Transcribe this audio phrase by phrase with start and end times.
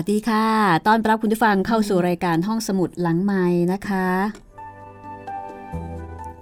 [0.00, 0.46] วัสดีค่ะ
[0.86, 4.08] ต้อนรับคุณผู้ฟังเข้าสู่รายการห้องสมุดหลังไม้นะคะ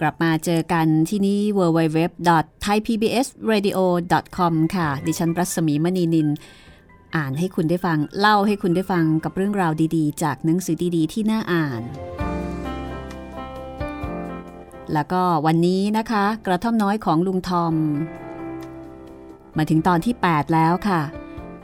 [0.00, 6.28] กลับมาเจอกันที่นี่ www.thaipbsradio.com ค่ะ ดิฉันรัศมีมณีนิน
[7.16, 11.82] อ่านให้คุณได้ฟัง เล่าให้คุณได้ฟังกับเรื่องราวดีๆ จากหนังสือดีๆ ที่น่าอ่าน
[14.92, 17.74] แล้วก็วันนี้นะคะ กระท่อมน้อยของลุงทอม
[19.56, 21.02] มาถึงตอนที่ 8 แล้วค่ะ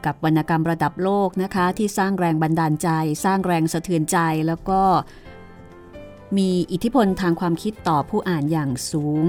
[0.06, 2.88] กับวรรณกรรมระดับโลกนะคะ ที่สร้างแรงบันดาลใจ
[3.24, 4.80] สร้างแรงสะเทือนใจแล้วก็
[6.36, 9.24] มีอิทธิพลทางความคิดต่อผู้อ่านอย่างสูง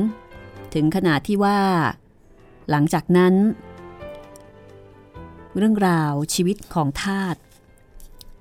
[0.74, 1.60] ถึงขนาดที่ว่า
[2.70, 3.34] หลังจากนั้น
[5.58, 7.36] เรื่องราวชีวิตของทาส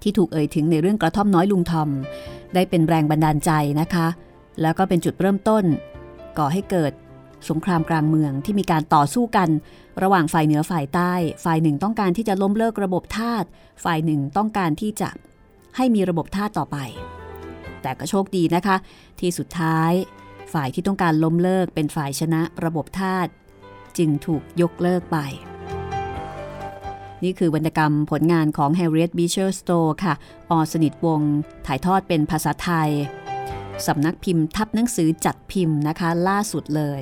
[0.02, 1.88] ที่ถูกเอ่ยถึงในเรื่องกระท่อมน้อยลุงทอม
[2.54, 3.50] ได้เป็นแรงบันดาลใจ
[3.80, 4.06] นะคะ
[4.62, 5.64] แล้วก็เป็นจุดเริ่มต้น
[6.38, 6.92] ก่อให้เกิด
[7.48, 9.48] สงครามกลางเมืองที่มีการต่อสู้กัน
[10.02, 11.12] ระหว่างฝ่ายเหนือฝ่ายใต้
[11.44, 13.44] ฝ่ายหนึ่งต้องการที่จะล้มเลิกระบบทาส
[13.84, 15.08] ฝ่ายหนึ่งต้องการที่จะ
[15.76, 16.76] ให้มีระบบทาสต่อไป
[17.82, 18.76] แต่ก็โชคดีนะคะ
[19.20, 19.92] ที่สุดท้าย
[20.52, 23.26] ฝ่ายที่ต้องการล้มเลิกเป็นฝ่ายชนะระบบทาส
[23.98, 25.18] จึงถูกยกเลิกไป
[27.24, 30.14] นี่คือวรรณกรรมผลงานของ Harriet Beecher Stowe ค่ะ
[30.50, 31.20] อสนิทวง
[31.66, 32.90] ถ่ายทอดเป็นภาษาไทย
[33.86, 37.00] สำนักพิมพ์ทับหนังสือจัดพิมพ์นะคะ ล่าสุดเลย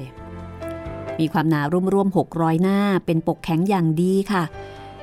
[1.20, 4.44] มีความหนาร่วมๆ600 หน้า เป็นปกแข็งอย่างดีค่ะ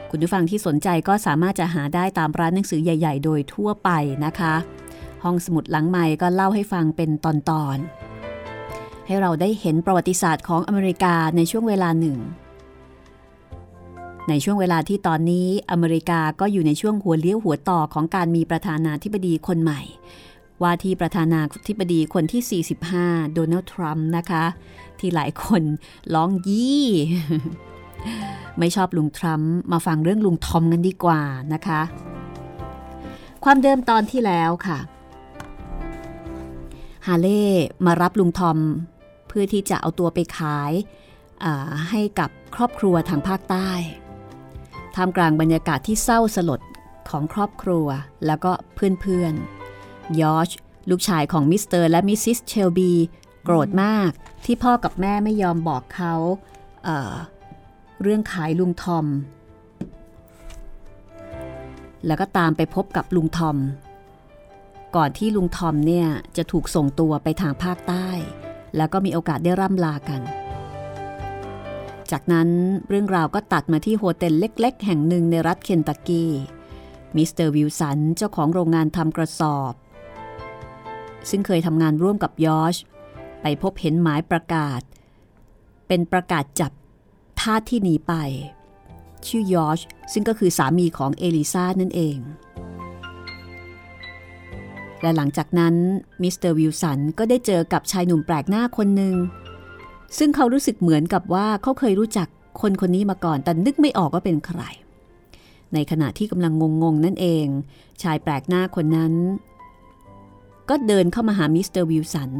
[0.09, 3.89] คุณผู้ฟังที่สนใจก็สามารถจะหาได้ตามร้านหนังสือใหญ่ ๆ โดยทั่วไป
[4.25, 4.53] นะคะ
[5.23, 7.27] ห้องสมุดหลังใหม่ก็เล่าให้ฟังเป็นต
[7.63, 12.17] อนๆ ให้เราได้เห็นประวัติศาสตร์ของอเมริกาในช่วงเวลาหนึ่ง
[14.29, 19.81] ในช่วงเวลาที่ตอนนี้อเมริกาก็อยู่ในช่วงหัวเลี้ยวหัวต่อของการมีประธานาธิบดีคนใหม่
[20.61, 22.63] ว่าที่ประธานาธิบดีคนที่
[23.03, 24.43] 45 โดนัลด์ทรัมป์นะคะ
[24.99, 25.63] ที่หลายคน
[26.13, 26.87] ร้องยี่
[28.59, 31.21] ไม่ชอบลุงทรัมป์มาฟังเรื่องลุงทอมกันดีกว่า
[31.53, 31.81] นะคะ
[33.43, 34.79] ความเดิมตอนที่แล้วค่ะ
[37.07, 37.45] ฮาเล่
[37.85, 38.57] มารับลุงทอม
[39.27, 40.71] เพื่อที่จะเอาตัวไปขาย
[41.89, 43.69] ให้กับครอบครัวทางภาคใต้
[44.95, 46.61] ท่ามกลางบรรยากาศที่เศร้าสลด
[47.09, 47.87] ของครอบครัว
[48.25, 49.56] แล้วก็เพื่อนๆ
[50.21, 50.49] ยอช
[50.89, 52.91] ลูกชายของมิสเตอร์และมิสซิสเชลบี
[53.43, 54.11] โกรธมาก
[54.45, 56.13] ที่พ่อกับแม่ไม่ยอมบอกเขา
[56.83, 59.05] เรื่องขายลุงทอม
[62.05, 63.57] แล้วก็ตามไปพบกับลุงทอม
[64.95, 66.07] ก่อนที่ลุงทอมเนี่ย
[66.37, 68.07] จะถูกส่งตัวไปทางภาคใต้
[68.77, 70.21] แล้วก็มีโอกาสได้ร่ำลากัน
[72.11, 72.49] จากนั้น
[72.89, 76.31] เรื่องราวก็ตัดมาที่ hotel เล็ก ๆ แห่งหนึ่งในรัฐเคนตักกี้
[77.15, 79.73] มิสเตอร์วิลสันเจ้าของโรงงานทำกระสอบ
[81.29, 82.75] ซึ่งเคยทำงานร่วมกับยอช
[83.41, 84.81] ไปพบเห็นหมายประกาศ
[85.87, 86.71] เป็นประกาศจับ
[87.39, 88.13] ทาสที่หนีไป
[89.27, 89.79] ชื่อยอช
[90.13, 92.17] ซึ่งก็คือสามีของเอลิซานั่นเอง
[95.01, 95.75] และหลังจากนั้น
[96.21, 99.15] มิสเตอร์วิลสันก็ได้เจอกับชายหนุ่มแปลกหน้าคนหนึ่ง
[100.17, 102.27] ซึ่งเขารู้สึกเหมือนกับว่าเขาเคยรู้จัก
[102.61, 104.61] คนคนนี้มาก่อน แต่นึกไม่ออกว่าเป็นใคร
[105.73, 106.53] ในขณะที่กำลัง
[106.83, 107.45] งงๆนั่นเอง
[108.03, 109.13] ชายแปลกหน้าคนนั้น
[110.69, 112.31] ก็เดินเข้ามาหามิสเตอร์วิลสัน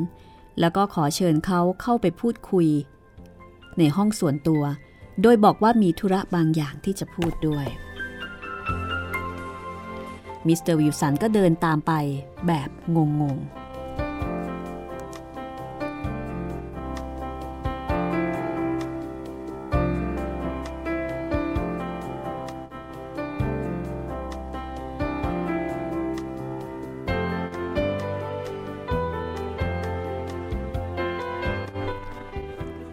[0.59, 2.67] แล้วก็ขอเชิญเขาเข้าไปพูดคุย
[3.77, 4.63] ในห้องส่วนตัว
[5.21, 7.65] โดยบอกว่ามีธุระบางอย่างที่จะพูดด้วย
[10.47, 11.91] มิสเตอร์วิลสันก็เดินตามไป
[12.47, 13.66] แบบงงๆ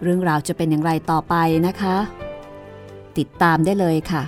[0.07, 1.35] เรื่องราวจะเป็นอย่างไรต่อไป
[1.67, 1.95] นะคะ
[3.17, 4.23] ติดตามได้เลยค่ะ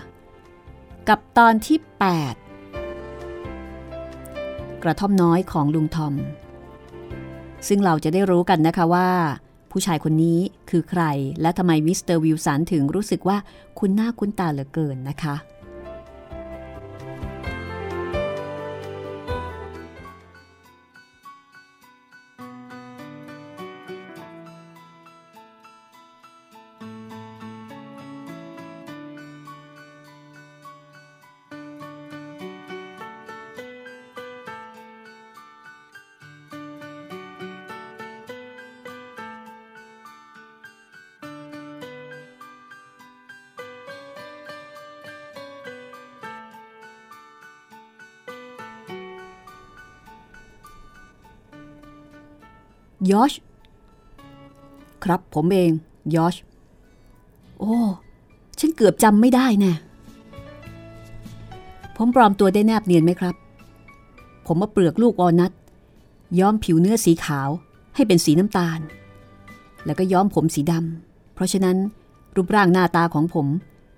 [1.09, 1.77] กับตอนที่
[2.85, 6.13] 8 กระท่อมน้อยของลุงทอม
[7.67, 9.09] ซึ่งเราจะได้รู้กันนะคะว่า
[9.71, 10.39] ผู้ชายคนนี้
[10.69, 11.03] คือใคร
[11.41, 13.37] และทำไมมิสเตอร์วิลสันถึงรู้สึกว่า
[13.79, 15.35] คุ้นหน้าคุ้นตาเหลือเกินนะคะ
[53.11, 53.33] ยอช
[55.03, 55.71] ครับผมเอง
[56.15, 56.35] ยอช
[57.59, 57.75] โอ้
[58.59, 59.73] ฉันเกือบจำไม่ได้แน่
[61.95, 63.35] ผมปลอมตัวได้แนบเนียนไหมครับ
[64.45, 65.51] ผมมาเปลือกลูกวอลนัท
[66.39, 67.49] ย้อมผิวเนื้อสีขาว
[67.95, 68.79] ให้เป็นสีน้ำตาล
[69.85, 71.77] แล้วก็ย้อมผมสีดำเพราะฉะนั้น
[72.35, 73.47] รูปร่างหน้าตาของผม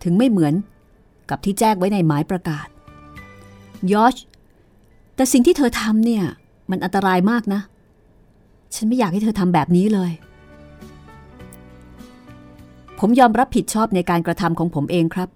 [0.03, 0.53] ถึงไม่เหมือน
[1.29, 2.67] กับที่แจ้งไว้ในหมายประกาศ
[3.93, 4.15] ยอช
[5.15, 6.23] แต่สิ่งที่เธอทำเนี่ย
[6.69, 7.61] มันอันตรายมากนะ
[8.75, 10.11] ฉันไม่อยากให้เธอทำแบบนี้เลย
[12.99, 15.29] ผมยอมรับผิดชอบในการกระทำของผมเองครับ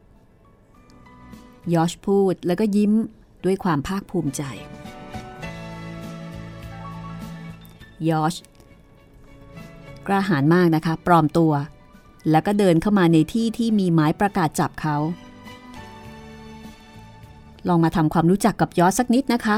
[1.73, 2.91] ยอชพูดแล้วก็ยิ้ม
[3.45, 4.41] ด้วยความภาคภูมิใจ
[8.09, 8.35] ยอช
[10.07, 11.53] กล้าหาญมากนะคะ ปลอมตัว
[12.31, 14.97] แล้วก็เดินเข้ามาในที่ที่มีหมายประกาศจับเขา
[17.67, 19.57] ลองมาทำความรู้จักกับยอชสักนิดนะคะ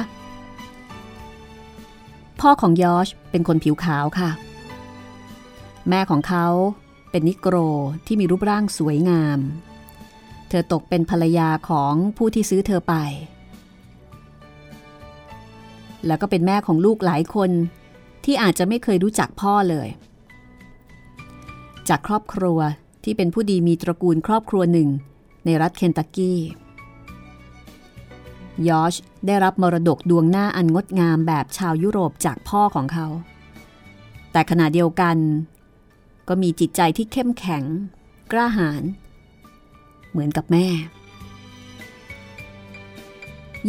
[2.49, 4.29] พ่อของยอชเป็นคนผิวขาวค่ะ
[5.89, 6.47] แม่ของเขา
[7.11, 7.55] เป็นนิโกร
[8.05, 9.39] ที่มีรูปร่างสวยงาม
[10.49, 12.95] เธอตกเป็นภรรยาของผู้ที่ซื้อเธอไป
[16.07, 17.51] แล้วก็เป็นแม่ของลูกหลายคน
[18.25, 19.87] ที่อาจจะไม่เคยรู้จักพ่อเลย
[21.89, 22.59] จากครอบครัว
[23.03, 24.89] ที่เป็นผู้ดีมีตระกูลครอบครัวหนึ่ง
[25.45, 26.39] ในรัฐเคนตักกี้
[28.69, 28.95] ยอช
[29.25, 33.07] ได้รับมรดกดวงหน้าอันงดงามแบบชาวยุโรปจากพ่อของเขา
[34.31, 35.17] แต่ขณะเดียวกัน
[36.27, 37.63] ก็มีจิตใจที่เข้มแข็ง
[38.31, 38.83] กล้าหาญ
[40.11, 40.67] เหมือนกับแม่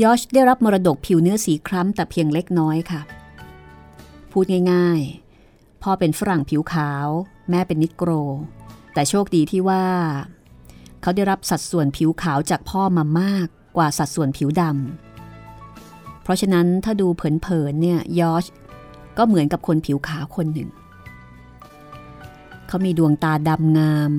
[0.02, 3.00] ยอชได้รับมรดกผิวเนื้อสีคล้ำแต่เพียงเล็กน้อยค่ะ
[4.33, 7.09] พูดง่ายๆ พ่อเป็นฝรั่งผิวขาว
[7.50, 8.11] แม่เป็นนิโกร
[8.95, 9.87] แต่โชคดีที่ว่า
[11.00, 18.45] เขาได้รับสัดส่วนผิวขาวจากพ่อมามาก กว่าสัดส่วนผิวดำ เพราะฉะนั้นถ้าดูเผินๆเนี่ยยอช
[19.18, 20.71] ก็เหมือนกับคนผิวขาวคนหนึ่ง
[22.66, 24.11] เขามีดวงตาดำงาม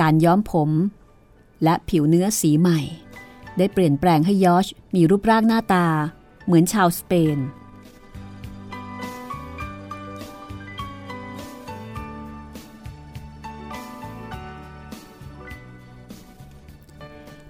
[0.00, 0.70] การย้อมผม
[1.64, 2.80] และผิวเนื้อสีใหม่
[3.58, 5.86] ได้เปลี่ยนแปลงให้ยอชมีรูปร่างหน้าตา
[6.44, 7.38] เหมือนชาวสเปน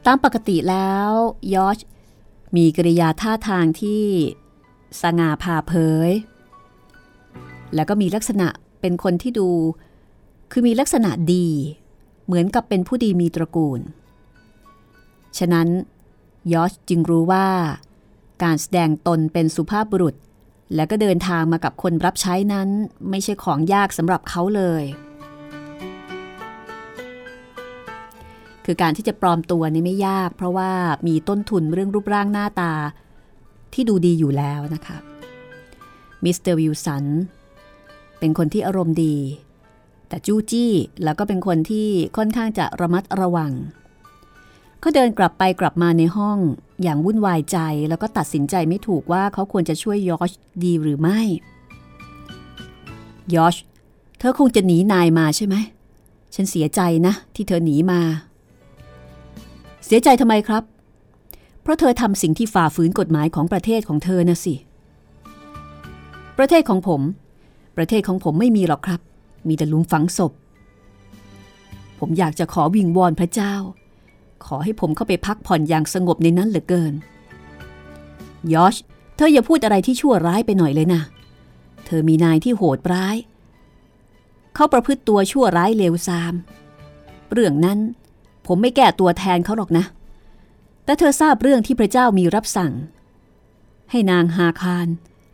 [0.07, 1.11] ตามปกติแล้ว
[1.55, 1.79] ยอช
[2.57, 4.05] มีกริยาท่าทางที่
[5.03, 5.73] สง่าผ่าเผ
[6.09, 6.11] ย
[7.75, 8.49] แล้วก็มีลักษณะ
[8.81, 9.51] เป็นคนที่ดู
[10.51, 11.49] คือมีลักษณะดี
[12.27, 13.81] เหมือนกับเป็นผู้ดีมีตระกูล
[15.39, 15.69] ฉะนั้น
[16.53, 17.47] ยอชจึงรู้ว่า
[18.43, 20.15] การแสดงตนเป็นสุภาพบุรุษ
[20.75, 22.69] และก็เดินทางมากับคนรับใช้นั้น
[23.11, 24.85] ไม่ใช่ของยากสำหรับเขาเลย
[28.73, 30.71] คือการที่จะปลอมตัวนี่ไม่ยาก เพราะว่า
[31.07, 32.73] มีต้นทุนเรื่องรูปร่างหน้าตา
[33.75, 34.97] ที่ดูดีอยู่แล้วนะคะ
[36.25, 37.05] มิสเตอร์วิลสัน
[38.19, 39.17] เป็นคนที่อารมณ์ดี
[40.09, 40.73] แต่จู้จี้
[41.05, 43.53] แล้วก็เป็นคนที่ค่อนข้างจะระมัดระวัง
[44.81, 46.39] เขาเดินกลับไปกลับมาในห้อง
[46.83, 47.59] อย่างวุ่นวายใจ
[47.89, 50.33] แล้วก็ตัดสินใจไม่ถูกว่าเขาควรจะช่วยยอช
[50.65, 51.21] ดีหรือไม่
[53.35, 53.57] ยอช
[54.19, 55.57] เธอคงจะหนีนายมาใช่ไหม
[56.35, 58.03] ฉันเสียใจนะที่เธอหนีมา
[59.85, 60.63] เสียใจทำไมครับ
[61.63, 64.55] เพราะเธอทำสิ่งที่ฝ่าฝืนกฎหมายของประเทศของเธอนะสิ
[66.39, 67.01] ประเทศของผม
[67.77, 69.01] ประเทศของผมไม่มีหรอกครับ
[69.49, 70.33] มีแต่หลุมฝังศพ
[71.99, 73.55] ผมอยากจะขอวิงวอนพระเจ้า
[74.47, 76.95] ขอให้ผมเข้าไปพักผ่อนอย่างสงบในนั้นเหลือเกิน
[78.53, 78.77] ยอช
[79.17, 81.03] เธออย่าพูดอะไรที่ชั่วร้ายไปหน่อยเลยนะ
[81.87, 83.17] เธอมีนายที่โหดร้าย
[84.55, 86.35] เขาประพฤติตัวชั่วร้ายเลวทราม
[87.33, 87.79] เรื่องนั้น
[88.53, 89.85] ผมไม่แก้ตัวแทนเขาหรอกนะ
[90.85, 92.73] แต่เธอทราบเรื่องที่พระเจ้ามีรับสั่ง
[93.91, 94.89] ให้นางฮาคาร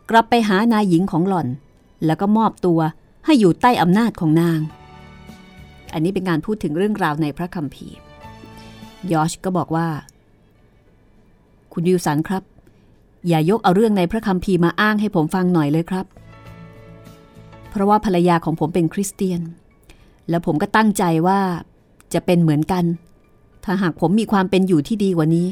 [0.09, 1.47] กลับไปหานายหญิงของหล่อน
[2.05, 2.79] แล้วก็มอบตัว
[3.25, 4.59] ให้อยู่ใต้อำนาจของนาง
[5.93, 7.95] อันนี้เป็นการพูดถึงเรื่องราวในพระคัมภีร์
[9.11, 9.87] ยอชก็บอกว่า
[11.73, 12.43] คุณวิวสันครับ
[13.27, 16.05] อย่ายกเอาเรื่องในพระคัมภีร์มาอ้างให้ผมฟังหน่อยเลยครับ
[17.69, 19.41] เพราะว่าภรรยาของผมเป็นคริสเตียน
[20.29, 21.39] และผมก็ตั้งใจว่า
[22.13, 22.83] จะเป็นเหมือนกัน
[23.69, 25.47] ถ้าหากผมมีความเป็นอยู่ที่ดีกว่านี้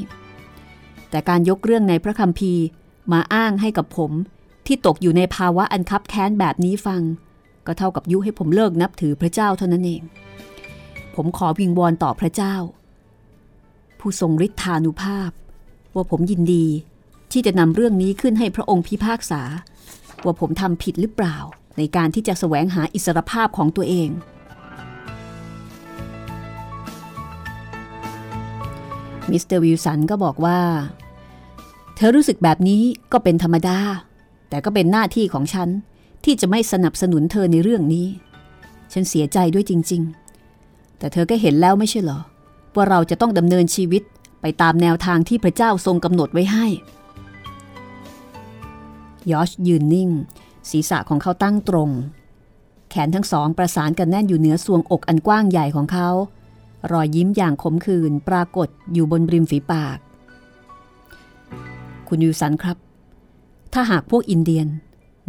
[1.10, 2.64] แต่การยกเรื่องในพระคัมภีร์
[3.12, 4.12] มาอ้างให้กับผม
[4.66, 7.02] ที่ตกอยู่ในภาวะอันคับแค้นแบบนี้ฟัง
[7.66, 10.02] ก็เท่ากับยุให้ผมเลิกนับถือพระเจ้าเท่านั้นเอง
[11.14, 12.54] ผมขอวิงวอนต่อพระเจ้า
[13.98, 15.30] ผู้ทรงฤทธานุภาพ
[15.94, 16.66] ว่าผมยินดี
[17.32, 19.42] ที่จะนำเรื่องนี้ขึ้นให้พระองค์พิพากษา
[20.24, 21.36] ว่าผมทำผิดหรือเปล่า
[21.78, 24.08] ในการที่จะแสวงหาอิสรภาพของตัวเอง
[29.30, 30.58] มิสเตอร์วิลสันก็บอกว่า
[31.96, 33.78] เธอรู้สึกแบบนี้ก็เป็นธรรมดา
[34.48, 35.68] แต่ก็เป็นหน้าที่ของฉัน
[36.24, 38.06] ที่จะไม่สนับสนุนเธอในเรื่องนี้
[38.92, 40.02] ฉันเสียใจด้วยจริง
[40.50, 42.20] ๆ แต่เธอก็เห็นแล้วไม่ใช่เหรอ
[42.74, 44.02] ว่าเราจะต้องดำเนินชีวิต
[44.40, 46.66] ไปตามแนวทางที่พระเจ้าทรงกำหนดไว้ให้
[49.30, 50.10] ยอชยืนนิ่ง
[50.70, 51.90] ศีรษะของเขาตั้งตรง
[52.90, 56.08] แขนทั้งสองประสานกันแน่นอยู่เหนือสวงอกอันกว้างใหญ่ของเขา
[56.92, 59.98] รอยยิ้มอย่างขมขื่นปรากฏอยู่บนริมฝีปาก
[62.08, 62.76] คุณยูสันครับ
[63.72, 64.68] ถ้าหากพวกอินเดียน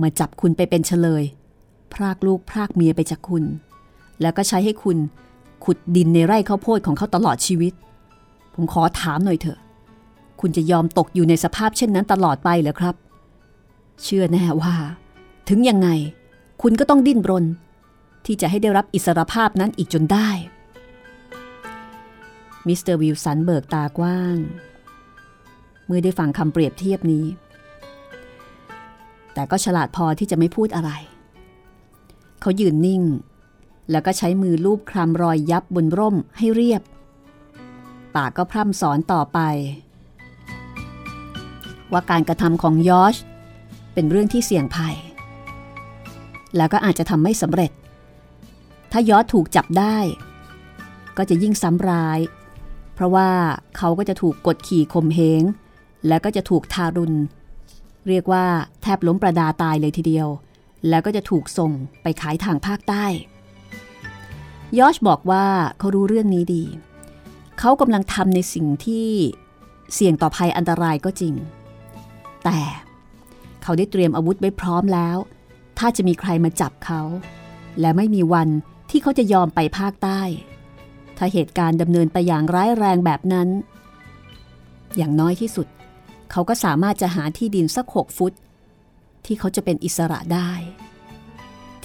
[0.01, 1.23] มาจับคุณไปเป็นเฉลย
[1.93, 3.43] พรากลูกพรากเมียไปจากคุณ
[4.21, 4.97] แล้วก็ใช้ให้คุณ
[5.63, 7.73] ขุดดินในไร่ข้าวโพดของเขาตลอดชีวิต
[8.53, 9.59] ผมขอถามหน่อยเถอะ
[10.41, 12.95] คุณจะยอมตกอยู่ในสภาพเช่นนั้นตลอดไปเหรอครับ
[14.03, 14.75] เชื่อแน่ว่า
[15.49, 15.89] ถึงยังไง
[16.61, 17.45] คุณก็ต้องดิ้นรน
[18.25, 20.29] ที่จะให้ได้รับอิสรภาพนั้นอีกจนได้
[22.67, 24.37] มิสเตอร์วิลสันเบิกตากว้าง
[25.85, 27.25] เมื่อได้ฟังคำเปรียบเทียบนี้
[29.33, 30.91] แต่ก็ฉลาดพอที่จะไม่พูดอะไร
[32.41, 33.03] เขายืนนิ่ง
[33.91, 36.81] แล้วก็ใช้มือลูบคลำรอยยับบนร่มให้เรียบ
[38.15, 39.39] ปากก็พร่ำสอนต่อไป
[41.91, 43.15] ว่าการกระทำของยอช
[43.93, 44.95] เป็นเรื่องที่เสี่ยงภัย
[46.57, 47.71] แล้วก็อาจจะทำไม่สำเร็จ
[48.91, 49.97] ถ้ายอชถูกจับได้
[51.17, 52.19] ก็จะยิ่งซ้ำร้าย
[52.97, 53.29] เพราะว่า
[53.77, 55.43] เขาก็จะถูกกดขี่ข่มเหง
[56.07, 57.17] แล้วก็จะถูกทารุณ
[58.07, 58.45] เรียกว่า
[58.81, 60.27] แทบล้มประดาตายเลยทีเดียว
[60.89, 63.05] แล้วก็จะถูกส่งไปขายทางภาคใต้
[64.77, 65.45] ยอชบอกว่า
[65.79, 66.63] เขารู้เรื่องนี้ดี
[67.59, 69.09] เขากำลังทำในสิ่งที่
[69.93, 71.33] เสี่ยงต่อภัยอันตรายก็จริง
[72.43, 72.59] แต่
[73.63, 75.17] เขาได้เตรียมอาวุธไว้พร้อมแล้ว
[75.79, 77.01] ถ้าจะมีใครมาจับเขา
[77.79, 78.49] และไม่มีวัน
[78.89, 80.21] ที่เขาจะยอมไปภาคใต้
[81.17, 83.47] ถ้าเหตุการณ์ดำเนินไปอย่างร้ายแรงแบบนั้น
[84.97, 85.67] อย่างน้อยที่สุด
[86.31, 88.33] เขาก็สามารถจะหาที่ดินสักหกฟุต
[89.25, 90.51] ที่เขาจะเป็นอิสระได้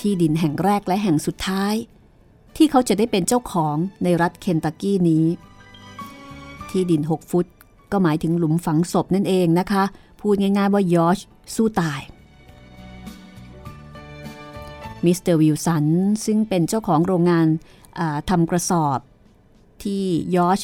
[0.01, 1.75] ที่ดินแห่งแรกและแห่งสุดท้าย
[2.57, 5.27] ที่เขาจะได้เป็นเจ้าของในรัฐเคนตักกี้นี้
[6.71, 7.47] ที่ดิน6ฟุต
[7.93, 9.85] ก็หมายถึงหลุมฝังศพนั่นเองนะคะ
[10.21, 11.19] พูดง่ายๆว่ายอช
[11.55, 12.01] สู้ตาย
[15.05, 15.87] มิสเตอร์วิลสัน
[16.25, 17.47] ซึ่งเป็นเจ้าของโรงงาน
[18.31, 18.99] ทำกระสอบ
[19.85, 20.03] ที่
[20.37, 20.61] ยอช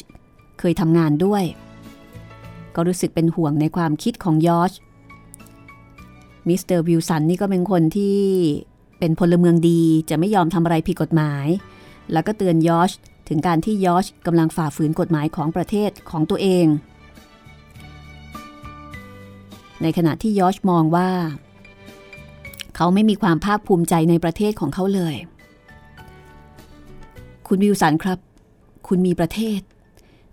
[0.59, 1.43] เคยทำงานด้วย
[2.75, 4.73] ก็รู้สึกเป็นห่วงในความคิดของยอช
[6.47, 8.19] มิสเตอร์วิลสันนี่ก็เป็นคนที่
[8.99, 11.47] เป็นพลเมืองดีจะไม่ยอมทำอะไรผิดกฎหมาย
[12.13, 12.91] แล้วก็เตือนยอช
[13.27, 16.65] ถึงการที่ยอชกำลังฝ่าฝืนกฎหมายของประเทศของตัวเอง
[19.81, 21.09] ในขณะที่ยอชมองว่า
[22.75, 25.15] เขาไม่มีความภาคภูมิใจในประเทศของเขาเลย
[27.47, 28.19] คุณวิวสันครับ
[28.87, 29.61] คุณมีประเทศ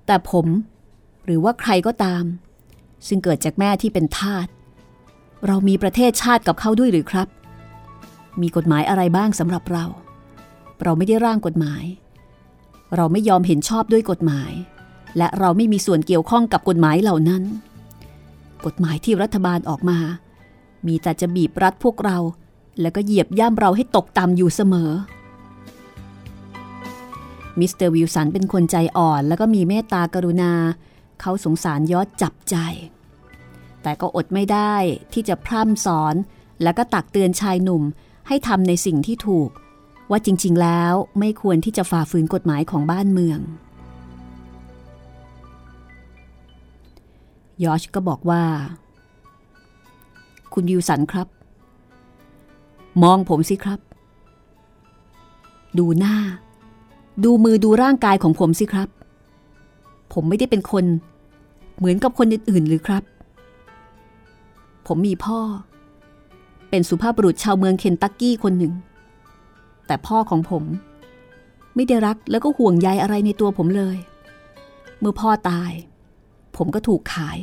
[0.07, 0.47] แต่ผม
[1.25, 2.25] หรือว่าใครก็ตาม
[3.09, 4.47] ซึ่งเกิดจากแม่ที่เป็นทาส
[5.47, 7.29] เรามีประเทศชาติกับเขาด้วยหรือครับ
[8.41, 9.85] มีกฎหมายอะไรบ้างสำหรับเรา
[10.83, 11.85] เราไม่ได้ร่างกฎหมาย
[12.97, 14.53] เราไม่ยอมเห็นชอบด้วยกฎหมาย
[15.19, 17.43] และเราไม่มีส่วนเกี่ยวข้องกับกฎหมายเหล่านั้น
[18.67, 19.99] กฎหมายที่รัฐบาลออกมา
[20.87, 22.19] มีแต่จะบีบรัดพวกเรา
[22.81, 24.91] แล้วก็เหยียบย่ำเราให้ตกต่ำอยู่เสมอ
[27.61, 30.53] มิสเตอร์วิลสันเป็นคนใจอ่อนแล้วก็มีเมตตากรุณา
[31.21, 32.57] เขาสงสารยอชจับใจ
[33.83, 34.75] แต่ก็อดไม่ได้
[35.13, 36.15] ที่จะพร่ำสอน
[36.63, 37.83] แล้วก็ตักเตือนชายหนุ่ม
[38.29, 39.51] ให้ทำในสิ่งที่ถูก
[40.11, 43.41] ว่าจริง ๆ แล้วไม่ควรที่จะฝ่าฝืนกฎหมายของบ้านเมือง
[47.65, 48.45] ยอชก็บอกว่า
[50.53, 51.29] คุณวิวสันครับ
[53.03, 53.81] มองผมสิครับ
[55.79, 56.17] ดูหน้า
[57.25, 58.89] ดูมือดูร่างกายของผมสิครับ
[60.13, 60.85] ผมไม่ได้เป็นคน
[61.79, 63.03] เหมือนกับคนอื่นๆหรือครับ
[64.87, 65.41] ผมมีพ่อ
[66.71, 68.73] เป็นสุภาพบุรุษชาวเมืองเคนตักกี้คนหนึ่ง
[69.87, 70.65] แต่พ่อของผม
[71.75, 73.97] ไม่ได้รักแล้วก็ห่วงใยอะไรในตัวผมเลย
[75.01, 75.73] เมื่อพ่อตาย
[76.57, 77.39] ผมก็ถูกขาย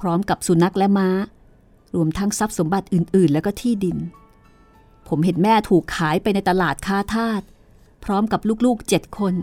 [0.00, 1.08] พร้อมกับสุนัขและม้า
[1.94, 3.98] รวมทั้งทรัพย์สมบัติอื่นๆ แล้วก็ที่ดิน
[5.08, 7.42] ผมเห็นแม่ถูกขายไปในตลาดค้าทาส
[8.04, 9.34] พร้อมกับลูกๆเจ็ดคน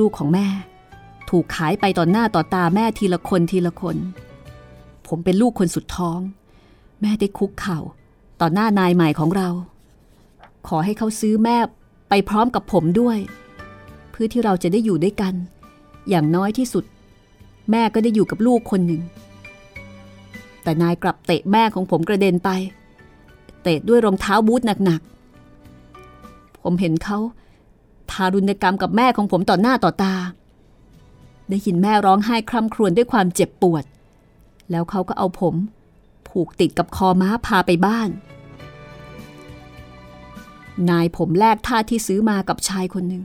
[0.00, 0.46] ลูกๆของแม่
[1.30, 3.96] ถูกขายไปต่อหน้าต่อตาแม่ทีละคนทีละคน
[5.06, 6.18] ผมเป็นลูกคนสุดท้อง
[7.00, 7.78] แม่ได้คุกเข่า
[8.40, 9.48] ต่อหน้านายใหม่ของเรา
[10.68, 11.56] ขอให้เขาซื้อแม่
[12.08, 13.18] ไปพร้อมกับผมด้วย
[14.10, 15.34] เพื่อที่เราจะได้อยู่ด้วยกัน
[16.08, 16.84] อย่างน้อยที่สุด
[17.70, 19.02] แม่ก็ได้อยู่กับลูกคนหนึ่ง
[20.62, 22.50] แต่นายกลับเตะแม่ของผมกระเด็นไป
[23.62, 25.13] เตะด้วยรองเท้าบูทหนักๆ
[26.64, 27.18] ผมเห็นเขา
[28.10, 30.14] ทารุณกรรมกับแม่ของผมต่อหน้าต่อตา
[31.48, 33.84] ได้ยินแม่ร้องไห้คร่ำครวญด้วยความเจ็บปวด
[34.70, 35.54] แล้วเขาก็เอาผม
[36.28, 38.08] ผูกติดกับคอม้าพาไปบ้าน
[40.90, 43.22] นายผมแลกท่าที่ซื้อมากับชายคนหนึ่ง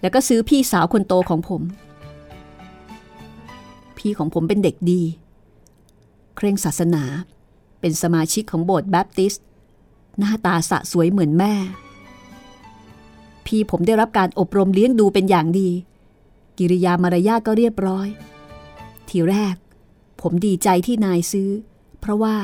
[0.00, 1.62] แล้วก็ซื้อพี่สาวคนโตของผม
[3.98, 5.02] พี่ของผมเป็นเด็กดี
[6.36, 7.04] เคร่งศาสนา
[7.80, 9.44] เป็นสมาชิกของโบสถ์แบปติสต์
[10.18, 11.54] หน้าตาสะสวยเหมือนแม่
[13.46, 15.70] พี่ผมได้รับการอบรมเลี้ยงดูเป็นอย่างดี
[16.58, 18.08] กิริยามารยาทก็เรียบร้อย
[19.08, 19.56] ทีแรก
[20.20, 21.50] ผมดีใจที่นายซื้อ
[22.00, 22.36] เพราะว่า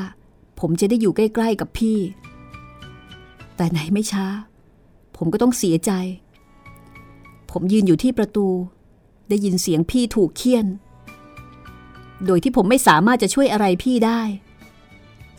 [0.59, 1.99] ผมจะได้อยู่ใกล้ ๆกับพี่
[3.55, 4.25] แต่ไหนไม่ช้า
[5.17, 5.91] ผมก็ต้องเสียใจ
[7.51, 8.47] ผมยืนอยู่ที่ประตู
[9.29, 10.65] ได้ยินเสียงพี่ถูกเคี่ยน
[12.25, 14.21] โดยที่ผมไม่สามารถจะช่วยอะไรพี่ได้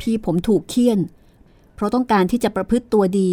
[0.00, 0.98] พี่ผมถูกเคี่ยน
[1.74, 3.30] เพราะต้องการที่จะประพฤติตัวดี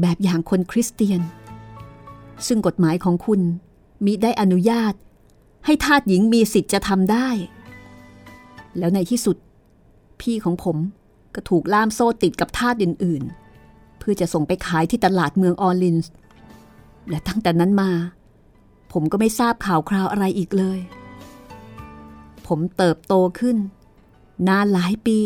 [0.00, 1.20] แบบอย่างคนคริสเตียน
[2.46, 3.40] ซึ่งกฎหมายของคุณ
[4.04, 4.94] มิได้อนุญาต
[5.64, 7.28] ให้ทาสหญิงมีสิทธิ์จะทำได้
[8.78, 9.36] แล้วในที่สุด
[10.20, 10.76] พี่ของผม
[11.34, 16.12] ก็ถูกล่ามโซ่ติดกับทาสอื่นๆ เพื่อจะส่งไปขายที่ตลาดเมืองออร์ลินส์
[17.08, 17.90] และตั้งแต่นั้นมา
[18.92, 20.78] ผมก็ไม่ทราบข่าวคราวอะไรอีกเลย
[22.46, 23.56] ผมเติบโตขึ้น
[24.48, 25.18] นานหลายปี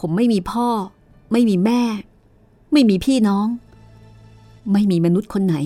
[0.00, 0.68] ผมไม่มีพ่อ
[1.32, 1.82] ไม่มีแม่
[2.72, 3.46] ไม่มีพี่น้อง
[4.72, 5.56] ไม่มีมนุษย์คนไหน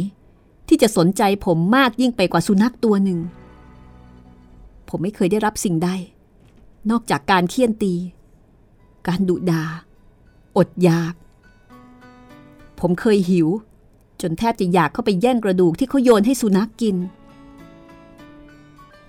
[0.75, 3.19] ที่จะสนใจผมมากยิ่งไปกว่าสุนัขตัวหนึ่ง
[4.89, 5.91] ผมไม่เคยได้รับสิ่งใด
[6.91, 7.95] นอกจากการเคี่ยนตี
[9.09, 9.63] การดุดา
[10.57, 11.15] อดอยาก
[12.81, 13.49] ผมเคยหิว
[14.21, 16.97] จนแทบจะอยากเข้าไปแย่งกระดูกที่เขาโยนให้สุนัขกกิน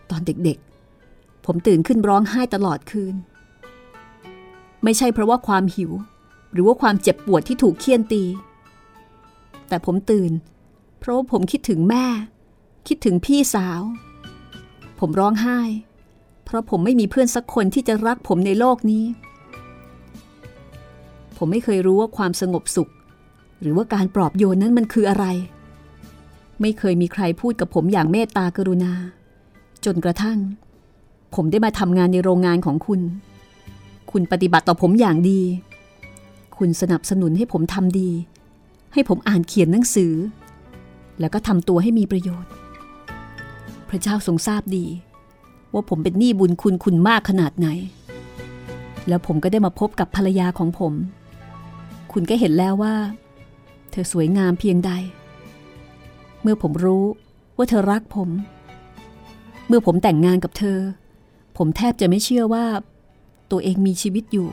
[0.10, 3.16] ตอนเด็กๆ ผมตื่นขึ้นร้องไห้ตลอดคืน
[4.84, 5.92] ไม่ใช่เพราะว่าความหิว
[6.54, 8.24] หรือว่าความเจ็บปวดที่ถูกเคี่ยนตี
[9.68, 10.32] แต่ผมตื่น
[11.04, 12.06] เพราะผมคิดถึงแม่
[12.88, 13.82] คิดถึงพี่สาว
[15.00, 15.60] ผมร้องไห้
[16.46, 19.04] เพราะผมไม่มีเพื่อนสักคนที่จะรักผมในโลกนี้
[21.38, 22.92] ผมไม่เคยรู้ว่าความสงบสุข
[23.62, 25.26] หรือว่าการปลอบโยนนั้นมันคืออะไร
[26.62, 28.94] ไม่เคยมีใครพูดกับผมอย่างเมตตากรุณา
[29.86, 30.40] จนกระทั่ง
[31.36, 33.02] ผมได้มาทำงานในโรงงานของคุณ
[34.12, 35.42] คุณปฏิบัติต่อผมอย่างดี
[36.58, 38.10] คุณสนับสนุนให้ผมทำดี
[38.94, 40.14] ให้ผมอ่านเขียนหนังสือ
[41.20, 42.52] แล้วก็ทำตัวให้มีประโยชน์
[43.90, 44.86] พระเจ้าทรงทราบดี
[45.74, 47.68] ว่าผมเป็นหนี้บุญคุณคุณมากขนาดไหน
[49.08, 50.94] แล้วผมก็ได้มาพบกับภรรยาของผม
[52.12, 52.96] คุณก็เห็นแล้วว่า
[53.92, 54.92] เธอสวยงามเพียงใด
[56.42, 57.06] เมื่อผมรู้
[57.58, 58.30] ว่าเธอรักผม
[59.68, 60.80] เมื่อผมแต่งงานกับเธอ
[61.58, 62.66] ผมแทบจะไม่เชื่อว่า
[63.52, 64.50] ตัวเองมีชีวิตอยู่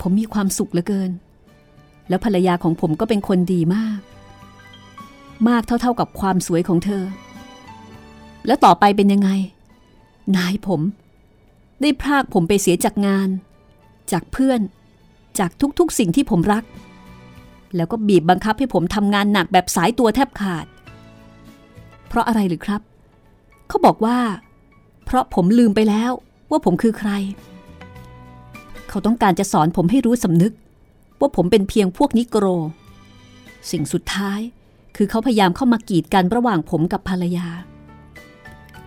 [0.00, 1.10] ผมมีความสุขเหลือเกิน
[2.08, 3.98] แล้วภรรยาของผมก็เป็นคนดีมาก
[5.48, 7.04] มากเท่าๆกับความสวยของเธอ
[8.46, 9.30] แล้วต่อไปเป็นยังไง
[10.36, 10.80] นายผม
[11.80, 13.28] ได้พรากผมไปเสียจากงาน
[14.12, 14.60] จากเพื่อน
[15.38, 16.64] จากทุกๆสิ่งที่ผมรัก
[17.76, 20.66] แล้วก็บีบบังคับให้ผมทำงานหนักแบบสายตัวแทบขาด
[22.08, 22.80] เพราะอะไรหรือครับ
[23.68, 24.18] เขาบอกว่า
[25.04, 26.12] เพราะผมลืมไปแล้ว
[26.50, 27.10] ว่าผมคือใคร
[28.88, 30.52] เขาต้องการจะสอนผมให้รู้สำนึก
[31.20, 32.46] ว่าผมเป็นเพียงพวกนิโกร
[33.70, 34.40] สิ่งสุดท้าย
[34.96, 37.48] คือเขาพยายามเข้ามากีดกันระหว่างผมกับภรรยา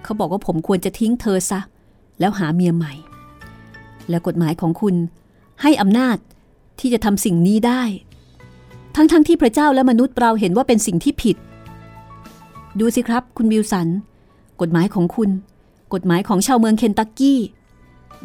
[0.03, 1.59] เขาบอกว่าผมควรจะทิ้งเธอซะ
[2.19, 2.93] แล้วหาเมียใหม่
[4.09, 4.95] แล้วกฎหมายของคุณ
[5.61, 6.17] ให้อำนาจ
[6.79, 7.83] ที่จะทำสิ่งนี้ได้
[8.95, 11.37] ทั้งๆทที่พระเจ้าและมนุษย์เราเห็นว่าเป็นสิ่งที่ผิด
[12.79, 13.87] ดูสิครับ คุณวิลสัน
[14.61, 15.29] กฎหมายของคุณ
[15.93, 17.39] กฎหมายของชาวเมืองเคนตักกี้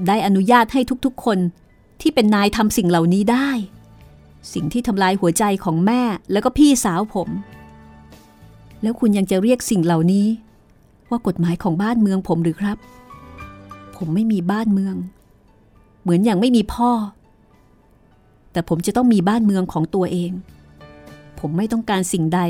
[0.07, 1.39] ได้อนุญาตให้ทุกๆ คน
[2.01, 3.51] ที่เป็นนายทำสิ่งเหล่านี้ได้
[4.55, 7.29] สิ่งที่ทำลายหัวใจของแม่แล้วก็พี่สาวผม
[8.83, 10.27] แล้วคุณยังจะเรียกสิ่งเหล่านี้
[11.11, 12.79] ว่ากฎหมายของบ้านเมืองผมหรือครับ
[13.97, 14.95] ผมไม่มีบ้านเมือง
[16.03, 16.91] เหมือนอย่างไม่มีพ่อ
[18.53, 20.33] แต่ผมจะต้องมีบ้านเมืองของตัวเอง
[21.39, 22.41] ผมไม่ต้องการสิ่งใด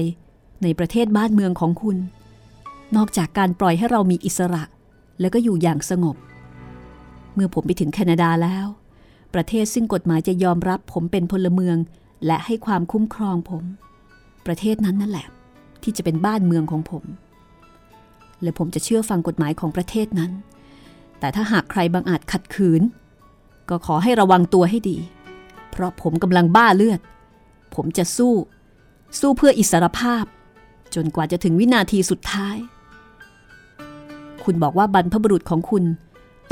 [0.62, 1.96] ในประเทศบ้านเมืองของคุณ
[2.96, 4.62] นอกจากการปล่อยให้เรามีอิสระ
[5.20, 6.16] แล้วก็อยู่อย่างสงบ
[7.34, 8.66] เมื่อผมไปถึงแคนาดาแล้ว
[9.34, 11.76] ประเทศซึ่งกฎหมายจะยอมรับผมเป็นพลเมือง
[12.26, 13.64] และให้ความคุ้มครองผม
[14.46, 15.26] ประเทศนั้นนั่นแหละ
[15.82, 17.04] ที่จะเป็นบ้านเมืองของผม
[18.42, 20.32] และผมจะเชื่อฟังกฎหมายของประเทศนั้น
[21.18, 22.82] แต่ถ้าหากใครบางอาจขัดขืน
[23.68, 24.98] ก็ขอให้ระวังตัวให้ดี
[25.70, 27.00] เพราะผมกำลังบ้าเลือด
[27.74, 28.34] ผมจะสู้
[29.20, 30.24] สู้เพื่ออิสรภาพ
[30.94, 32.56] จนกว่าจะถึงวินาทีสุดท้าย
[34.44, 35.84] คุณบอกว่าบรรพบุรุษของคุณ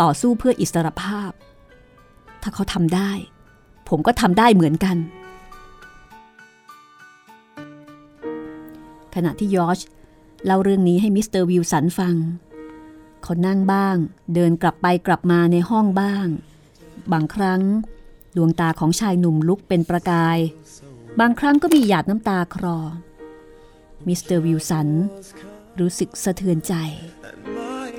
[0.00, 1.30] ต่อสู้เพื่ออิสรภาพ
[2.42, 3.10] ถ้าเขาทำได้
[3.88, 4.96] ผมก็ทำได้เหมือนกัน
[9.14, 9.80] ขณะที่ยอช
[10.44, 12.16] เล่าเรื่องนี้ให้มิสเตอร์วิลสันฟัง
[13.22, 13.96] เขานั่งบ้าง
[14.34, 16.26] เดินกลับไปกลับมาในห้องบ้าง
[17.12, 17.62] บางครั้ง
[18.36, 20.38] ดวงตาของชายหนุ่มลุกเป็นประกาย
[21.20, 22.78] บางครั้งก็มีหยาดน้ำตาคลอ
[24.06, 24.88] มิสเตอร์วิลสัน
[25.78, 26.74] รู้สึกสะเทือนใจ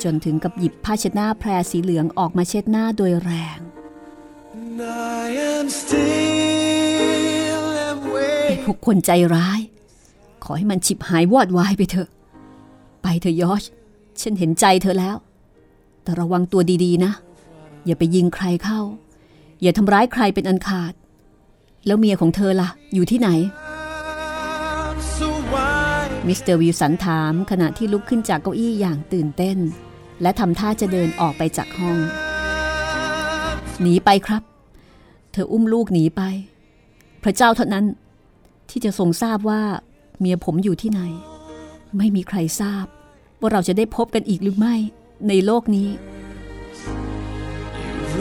[0.03, 3.59] จนถึงกับหยิบผ้าเช็ดหน้าแพรสีเหลืองออกมาเช็ดหน้าโดยแรง
[4.57, 4.81] And
[5.21, 8.63] I am still am ไอ้ waiting.
[8.65, 9.59] พวกคนใจร้าย
[10.45, 12.09] ขอให้มันฉิบหายวอดวายไปเถอะ
[13.01, 13.63] ไปเถอะยอช
[14.21, 15.15] ฉันเห็นใจเธอแล้ว
[16.03, 17.11] แต่ระวังตัวดีๆนะ
[17.85, 18.79] อย่าไปยิงใครเข้า
[19.61, 20.93] อย่าทำร้ายใครเป็นอันขาด
[21.85, 23.29] แล้วเมียของเธอล่ะ อยู่ที่ไหน
[26.27, 29.57] มิสเตอร์วิลสันถามขณะที่ลุกขึ้นจากเก้าอี้อย่างตื่นเต้น
[30.21, 31.97] และทำท่าจะเดินออกไปจากห้อง
[33.81, 34.43] หนีไปครับ
[35.31, 36.21] เธออุ้มลูกหนีไป
[37.23, 37.85] พระเจ้าเท่านั้น
[38.69, 39.61] ที่จะทรงทราบว่า
[40.19, 41.01] เมียผมอยู่ที่ไหน
[41.97, 42.85] ไม่มีใครทราบ
[43.39, 44.75] ว่าเราจะได้พบกันอีกหรือไม่
[45.27, 45.89] ในโลกนี้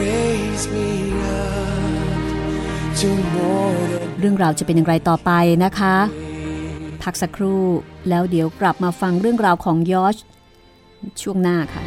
[0.01, 0.89] raise me
[1.37, 2.23] up
[3.01, 5.31] to more than เรื่องราวจะเป็นอย่างไรต่อไป
[5.65, 5.97] นะคะ
[7.03, 7.63] พักสักครู่
[8.09, 10.17] แล้วเดี๋ยวกลับมาฟังเรื่องราวของยอช
[11.23, 11.83] ช่วงหน้าค่ะ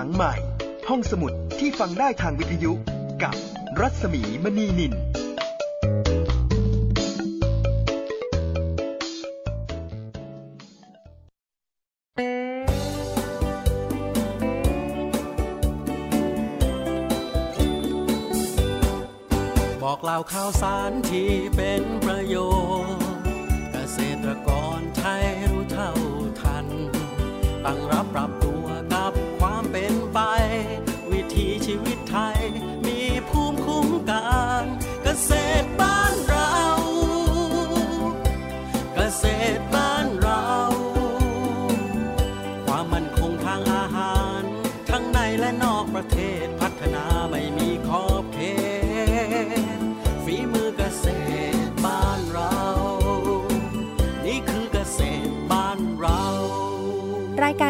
[0.00, 0.34] หลังใหม่
[0.88, 2.72] ห้องสมุดที่ฟังได้ทางวิทยุ
[3.22, 3.34] กับ
[3.80, 4.92] รัศมีมณีนิน
[19.82, 22.36] บอกเล่าข่าวสารที่เป็นประโย
[22.96, 23.06] ชน์
[23.72, 25.90] เกษตรกรไทยรู้เท่า
[26.40, 26.66] ทัน
[27.64, 28.47] ตั้งรับปรับตัว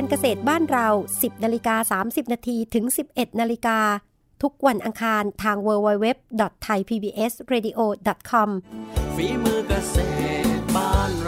[0.08, 0.86] เกษตรบ้านเรา
[1.18, 3.78] 10นาฬิกา30นาทีถึง 11นาฬิกา
[4.42, 8.48] ทุกวันอังคารทาง www.thaipbsradio.com
[9.16, 9.96] ฝีมือเกษ
[10.42, 11.26] ตรบ้านเ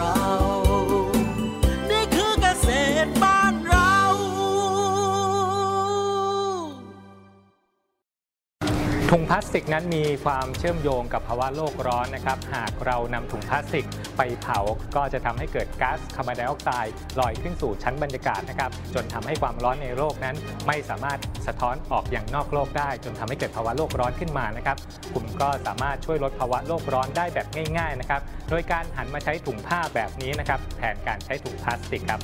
[9.15, 13.85] ถุงพลาสติกนั้นมีความเชื่อมโยงกับภาวะโลกร้อนนะครับ หากเรานำถุงพลาสติก
[14.17, 14.59] ไปเผา
[14.95, 20.35] ก็จะทำให้เกิดก๊าซคาร์บอนไดออกไซด์ลอยขึ้นสู่ชั้นบรรยากาศนะครับ จนทำให้ความร้อนในโลกนั้น
[20.67, 24.77] ไม่สามารถสะท้อนออกอย่างนอกโลกได้ จนทำให้เกิดภาวะโลกร้อนขึ้นมานะครับ
[25.13, 27.47] กลุ่มก็สามารถช่วยลดภาวะโลกร้อนได้แบบ
[27.77, 32.21] ง่ายๆนะครับ โดยการหันมาใช้ถุงผ้าแบบนี้นะครับแทนการใช้ถุงพลาสติกครับ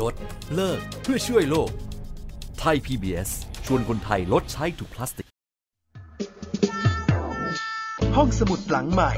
[0.00, 0.14] ลด
[0.54, 1.70] เลิกเพื่อช่วยโลก
[2.58, 3.30] ไทย PBS
[3.66, 5.28] ชวนคนไทยลดใช้ถุงพลาสติก
[8.16, 9.12] ห้องสมุดหลังใหม่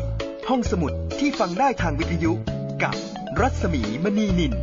[0.49, 2.33] ห้องสมุดที่ฟังได้ทางวิทยุ
[2.83, 2.95] กับ
[3.41, 4.55] รัศมีมณีนิน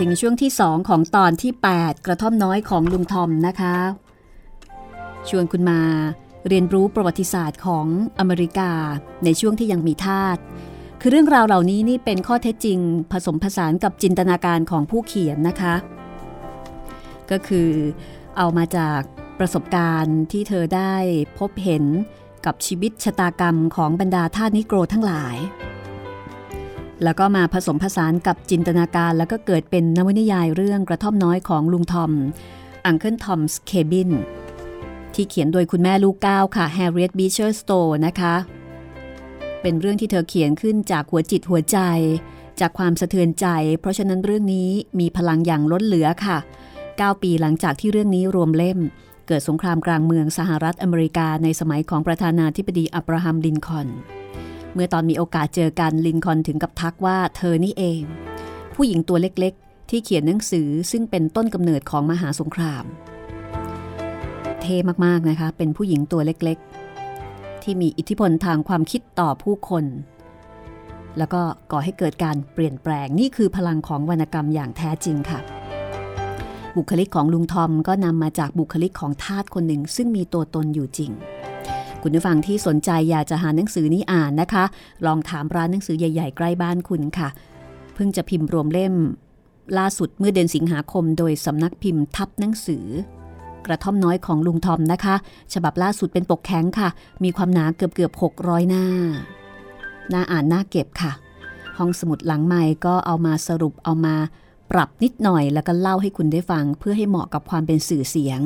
[0.00, 3.76] ถึงช่วงที่ 2 ของตอนที่ 8 กระท่อมน้อยของลุงทอมนะคะ
[5.28, 5.80] ชวนคุณมา
[6.48, 7.86] เรียนรู้ประวัติศาสตร์ของ
[8.18, 8.70] อเมริกา
[9.24, 10.36] ในช่วงที่ยังมีทาส
[11.00, 12.78] คือเรื่องราวเหล่านี้นี่เป็นข้อเท็จจริง
[13.12, 15.74] ผสมผสานกับจินตนาการของผู้เขียนนะคะ
[17.30, 17.70] ก็คือ
[18.36, 19.00] เอามาจาก
[19.38, 20.94] ประสบการณ์ที่เธอได้
[21.38, 21.84] พบเห็น
[22.46, 25.36] กับชีวิตชะตากรรมของบรรดาทาสนิโกรทั้งหลาย
[27.04, 32.12] แล้วก็มาผสมผสานกับจินตนาการ แล้วก็เกิดเป็นนวนิยายเรื่องกระท่อมน้อยของลุงทอม
[32.90, 34.10] Uncle Tom's Cabin
[35.14, 38.34] ที่เขียนโดยคุณแม่ลูกก้าวค่ะ Harriet Beecher Stowe นะคะ
[39.62, 41.78] เป็นเรื่องที่เธอเขียนขึ้นจากหัวจิตหัวใจ
[42.60, 43.46] จากความสะเทือนใจ
[43.80, 46.38] เพราะฉะนั้นเรื่องนี้มีพลังอย่างล้นเหลือค่ะ
[46.80, 48.78] 9 ปีหลังจากที่เรื่องนี้รวมเล่ม
[49.26, 53.88] เกิดสงครามกลางเมืองสหรัฐอเมริกาในสมัยของประธานาธิบดีอับราฮัมลินคอน
[54.76, 58.02] เมื่อตอนมีโอกาสเจอกันลินคอนถึงกับทักว่าเธอนี่เอง
[58.74, 62.84] ผู้หญิงตัวเล็กๆ ที่เขียนหนังสือซึ่งเป็นต้นกำเนิดของมหาสงคราม
[64.60, 69.84] เท่มากๆนะคะ เป็นผู้หญิงตัวเล็กๆ ที่มีอิทธิพลทางความคิดต่อผู้คน
[71.18, 75.40] แล้วก็ก่อให้เกิดการเปลี่ยนแปลงนี่คือพลังของวรรณกรรมอย่างแท้จริงค่ะ
[76.76, 81.10] บุคลิกของลุงทอมก็นำมาจากบุคลิกของทาสคนหนึ่งซึ่งมีตัวตนอยู่จริง
[82.08, 84.64] คุณผู้ฟังที่สนใจอยากจะหาหนังสือนี้อ่านนะคะ
[85.06, 87.28] ลองถามร้านหนังสือใหญ่ๆ ใกล้บ้านคุณค่ะ
[87.94, 88.94] เพิ่งจะพิมพ์รวมเล่ม
[89.78, 92.86] ล่าสุดเมื่อเดือนสิงหาคม โดยสำนักพิมพ์ทับหนังสือ
[93.66, 95.14] กระท่อมน้อยของลุงทอมนะคะ
[95.54, 96.88] ฉบับล่าสุดเป็นปกแข็งค่ะ
[97.24, 98.84] มีความหนาเกือบเกือบ600 หน้า
[100.10, 101.12] หน่าอ่านหน่าเก็บค่ะ
[101.78, 104.14] ห้องสมุดหลังใหม่ก็เอามาสรุปเอามา
[104.70, 108.40] ปรับนิดหน่อยแล้วก็เล่าให้คุณได้ฟัง เพื่อให้เหมาะกับความเป็นสื่อเสียง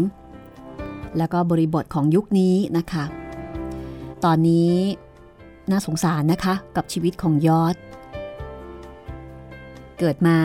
[1.18, 3.04] แล้วก็บริบทของยุคนี้นะคะ
[4.24, 4.74] ตอนนี้
[5.70, 7.76] น่าสงสารนะคะกับชีวิตของยอด
[9.98, 10.38] เกิดมา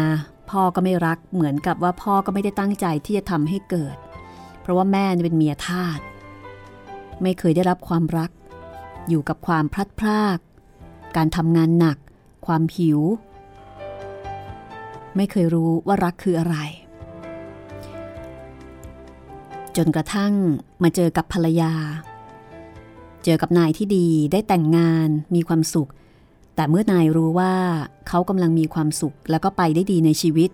[0.49, 3.95] พ่อก็ไม่รักเหมือนกับว่าพ่อก็ไม่ได้ตั้งใจที่จะทำให้เกิด
[4.61, 5.99] เพราะว่าแม่เป็นเมียทาส
[7.21, 8.31] ไม่เคยได้รับความรัก
[9.09, 10.37] อยู่กับความพลัดพราก
[11.15, 11.97] การทำงานหนัก
[12.45, 12.99] ความหิว
[15.15, 16.57] ไม่เคยรู้ว่ารักคืออะไร
[19.77, 20.33] จนกระทั่ง
[20.83, 21.73] มาเจอกับภรรยา
[23.25, 25.89] เจอกับนายที่ดีได้แต่งงานมีความสุข
[26.55, 27.53] แต่เมื่อนายรู้ว่า
[28.07, 30.49] เขากำลังมีความสุขแล้วก็ไปได้ดีในชีวิต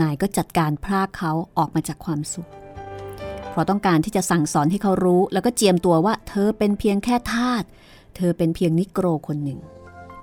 [0.00, 2.48] นายก็จัดการพรากเขาออกมาจากความสุข
[3.50, 7.64] เพราะต้องการที่จะสั่งสอนให้เขารู้ แล้วก็เจียมตัวว่า เธอเป็นเพียงแค่ทาส
[8.16, 9.60] เธอเป็นเพียงนิโกรคนหนึ่ง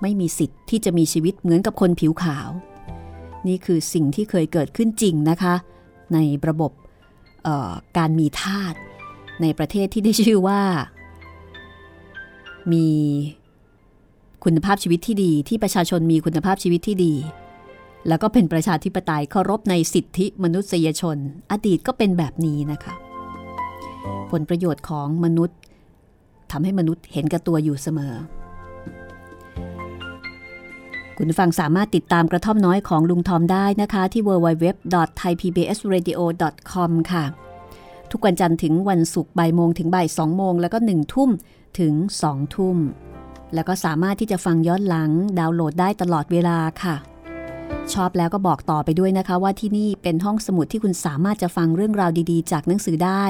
[0.02, 2.50] ไม่มีสิทธิ์ที่จะมีชีวิตเหมือนกับคนผิวขาว
[3.48, 5.54] นี่คือสิ่งที่เคยเกิดขึ้นจริงนะคะ
[6.12, 6.72] ในระบบ
[7.98, 8.74] การมีทาส
[9.42, 10.60] ในประเทศที่ได้ชื่อว่า
[12.72, 12.86] มี
[14.44, 17.14] คุณภาพชีวิตที่ดีที่ประชาชนมีคุณภาพชีวิตที่ดี
[18.08, 21.16] แล้วก็เป็นประชาธิปไตยเคารพในสิทธิมนุษยชน
[21.52, 22.94] อดีตก็เป็นแบบนี้นะคะ
[24.30, 25.58] ผลประโยชน์ของมนุษย์
[26.50, 28.14] ทำให้มนุษย์เห็นกับตัวอยู่เสมอ
[31.16, 37.24] คุณฟังสามารถติดตามกระท่อมน้อยของลุงทอมได้นะคะ ที่ www.thaipbsradio.com ค่ะ
[38.10, 41.30] ทุกวันจันทร์ถึงวันศุกร์บ่ายโมงถึงบ่ายสองโมงแล้วก็หนึ่งทุ่ม
[41.78, 42.76] ถึงสองทุ่ม
[43.54, 46.96] แล้วก็สามารถที่จะฟังย้อนหลังดาวน์โหลดได้ตลอดเวลาค่ะ
[47.94, 53.24] ชอบแล้วก็บอกต่อไปด้วยนะคะ ว่าที่นี่เป็นห้องสมุดที่คุณสามารถจะฟังเรื่องราวดีๆ จากหนังสือได้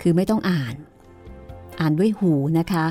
[0.00, 0.74] คือไม่ต้องอ่าน
[1.80, 2.86] อ่านด้วยหูนะคะ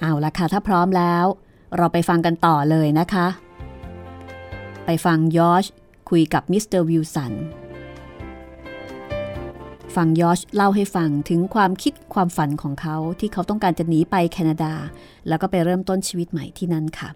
[0.00, 1.24] เอาละค่ะถ้าพร้อมแล้ว
[1.76, 3.26] เราไปฟังกันต่อเลยนะคะ
[4.86, 5.64] ไปฟังยอช
[6.10, 7.32] คุยกับมิสเตอร์วิลสัน
[9.94, 14.72] ฟังยอชเล่าให้ฟังถึงความคิดความฝันของเขาที่เขาต้องการจะหนีไปแคนาดา
[15.28, 17.10] แล้วก็ไปเริ่มต้นชีวิตใหม่ที่นั่นค่ะ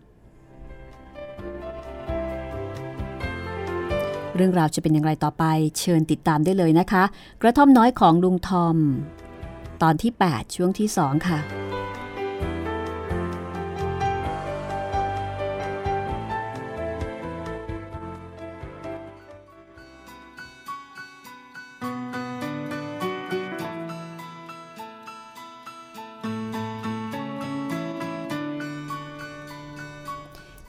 [4.36, 5.44] เรื่องราวจะเป็นอย่างไรต่อไป
[5.80, 7.04] เชิญติดตามได้เลยนะคะ
[7.42, 8.76] กระท่อมน้อยของลุงทอม
[9.82, 11.57] ตอนที่ 8 ช่วงที่ 2 ค่ะ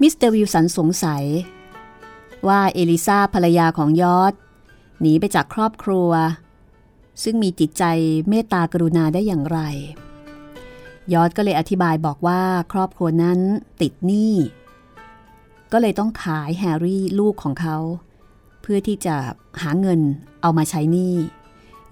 [0.01, 1.25] มิสเตอร์วิลสันสงสัย
[2.47, 4.33] ว่าเอลิซาภรรยาของยอด
[5.01, 6.09] หนีไปจากครอบครัว
[7.23, 7.83] ซึ่งมีจิตใจ
[8.29, 9.59] เมตตากรุณาได้อย่างไร
[11.13, 12.41] ยอดก็เลยอธิบายบอกว่า
[12.73, 13.39] ครอบครัวนั้น
[13.81, 14.33] ติดหนี้
[15.71, 17.77] ก็เลยต้องขายแฮร์รี่ลูกของเขา
[18.61, 19.15] เพื่อที่จะ
[19.61, 19.99] หาเงิน
[20.41, 21.15] เอามาใช้หนี้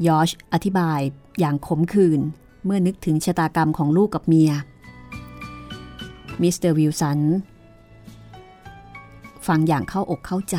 [0.08, 1.00] ยอชอธิบาย
[1.40, 2.22] อย่างขมขื่น
[2.66, 4.52] เมื่อนึกถึงชะตากรรมของลูกกับเมีย
[6.42, 7.20] มิสเตอร์วิลสัน
[9.48, 10.58] ฟังอย่างเข้าอกเข้าใจ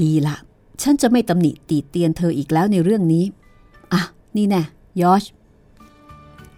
[0.00, 0.36] ดีละ
[0.82, 3.24] ฉันจะไม่ตำหนิตีเตียนเธออีกแล้วในเรื่องนี้
[3.92, 4.02] อะ
[4.36, 4.62] นี่แน่
[5.00, 5.24] ยอช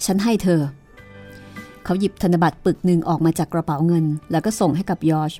[0.04, 0.60] ฉันให้เธอ
[1.84, 5.32] เขาหยิบธนบัตรปึกหนึ่งออกมาจากกระเป๋าเงิน แล้วก็ส่งให้กับยอช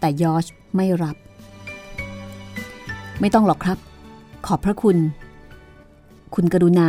[0.00, 0.44] แต่ยอช
[0.76, 1.16] ไม่รับ
[3.20, 3.78] ไม่ต้องหรอกครับ
[4.46, 4.96] ขอบพระคุณ
[6.34, 6.88] คุณกรุณา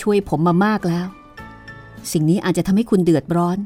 [0.00, 1.06] ช่วยผมมามากแล้ว
[2.12, 3.58] สิ่งนี้อาจจะทำให้คุณเดือดร้อน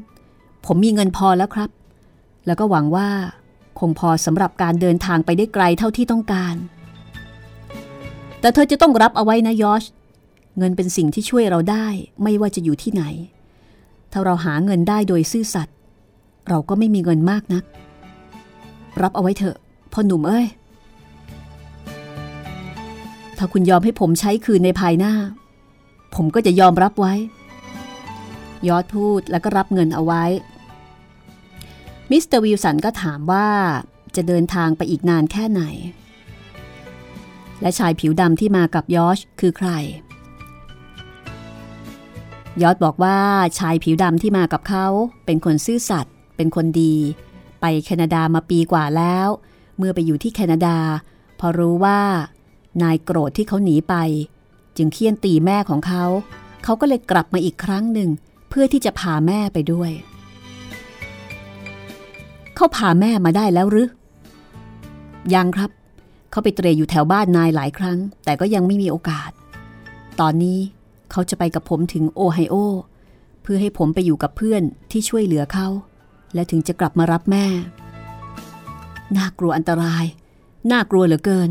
[0.65, 1.69] ผมมีเงินพอแล้วครับ
[2.45, 3.09] แล้วก็หวังว่า
[3.79, 6.55] คงพอสำหรับการเดินทางไปได้ไกลเท่าที่ต้องการ
[8.39, 9.83] แต่เธอจะต้องรับเอาไว้นะยอช
[10.57, 11.85] เงินเป็นสิ่งที่ช่วยเราได้
[12.23, 13.03] ไม่ว่าจะอยู่ที่ไหน
[14.11, 15.75] ถ้าเราหาเงินได้โดยซื่อสัตย์
[16.49, 17.63] เราก็ไม่มีเงินมากนัก
[19.01, 19.57] รับเอาไว้เถอะ
[19.93, 20.47] พ่อหนุ่มเอ้ย
[23.37, 25.13] ถ้าคุณยอมให้ผมใช้คืนในภายหน้า
[26.15, 27.13] ผมก็จะยอมรับไว้
[28.67, 30.23] ยอชพูดแล้วก็รับเงินเอาไว้
[32.11, 33.47] มิสเตอร์วิลสันก็ถามว่า
[34.15, 35.61] จะเดินทางไปอีกนานแค่ไหน
[37.61, 39.69] และชายผิวดำที่มากับยอชคือใคร
[42.61, 43.17] ยอชบอกว่า
[43.59, 44.87] ชายผิวดำที่มากับเขา
[45.25, 46.95] เป็นคนซื่อสัตย์เป็นคนดี
[47.61, 49.27] ไปแคนาดามาปีกว่าแล้ว
[49.77, 50.77] เมื่อไปอยู่ที่แคนาดา
[51.39, 51.99] พอรู้ว่า
[52.81, 53.95] นายโกรธที่เขาหนีไป
[54.77, 56.03] จึงเคี่ยนตีแม่ของเขา
[56.63, 58.09] เขาก็เลยกลับมาอีกครั้งหนึ่ง
[58.49, 59.91] เพื่อที่จะพาแม่ไปด้วย
[62.55, 63.89] เขาพาแม่มาได้แล้วหรือ
[65.33, 65.69] ยังครับ
[66.31, 69.31] เขาไปเตรอยู่แถวบ้านนายหลายครั้ง แต่ก็ยังไม่มีโอกาส
[70.19, 70.59] ตอนนี้
[71.11, 72.55] เขาจะไปกับผมถึงโอไฮโอ
[73.41, 75.67] เพื่อให้ผมไปอยู่กับเพื่อนที่ช่วยเหลือเขา
[76.33, 77.45] และถึงจะกลับมารับแม่
[79.17, 80.05] น่ากลัวอันตราย
[80.71, 81.49] น่ากลัวเหลือเกิน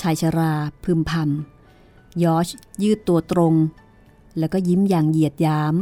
[0.00, 0.52] ชายชรา
[0.84, 2.48] พึมพำยอช
[2.82, 3.54] ยืดตัวตรง
[4.38, 5.74] แล้วก็ยิ้มอย่างเหยียดยาม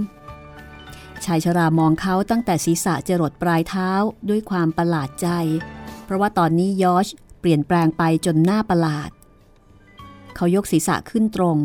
[1.27, 3.91] ชายชรามองเขาตั้งแต่ศีรษะจรดปลายเท้า
[4.29, 5.29] ด้วยความประหลาดใจ
[6.05, 7.07] เพราะว่าตอนนี้ยอช
[7.41, 9.11] เปลี่ยนแปลงไปจนหน้าประหลาด
[10.37, 11.59] เขายกศีรษะขึ้นตรง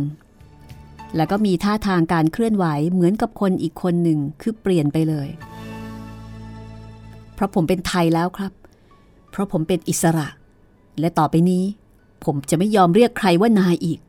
[1.15, 5.29] แล้วก็มีท่าทางการเคลื่อนไหวเหมือนกับคนอีกคนหนึ่งคือเปลี่ยนไปเลย
[7.33, 8.51] เพราะผมเป็นไทยแล้วครับ
[9.31, 10.27] เพราะผมเป็นอิสระ
[10.99, 11.63] และต่อไปนี้
[12.25, 13.99] ผมจะไม่ยอมเรียกใครว่านายอีก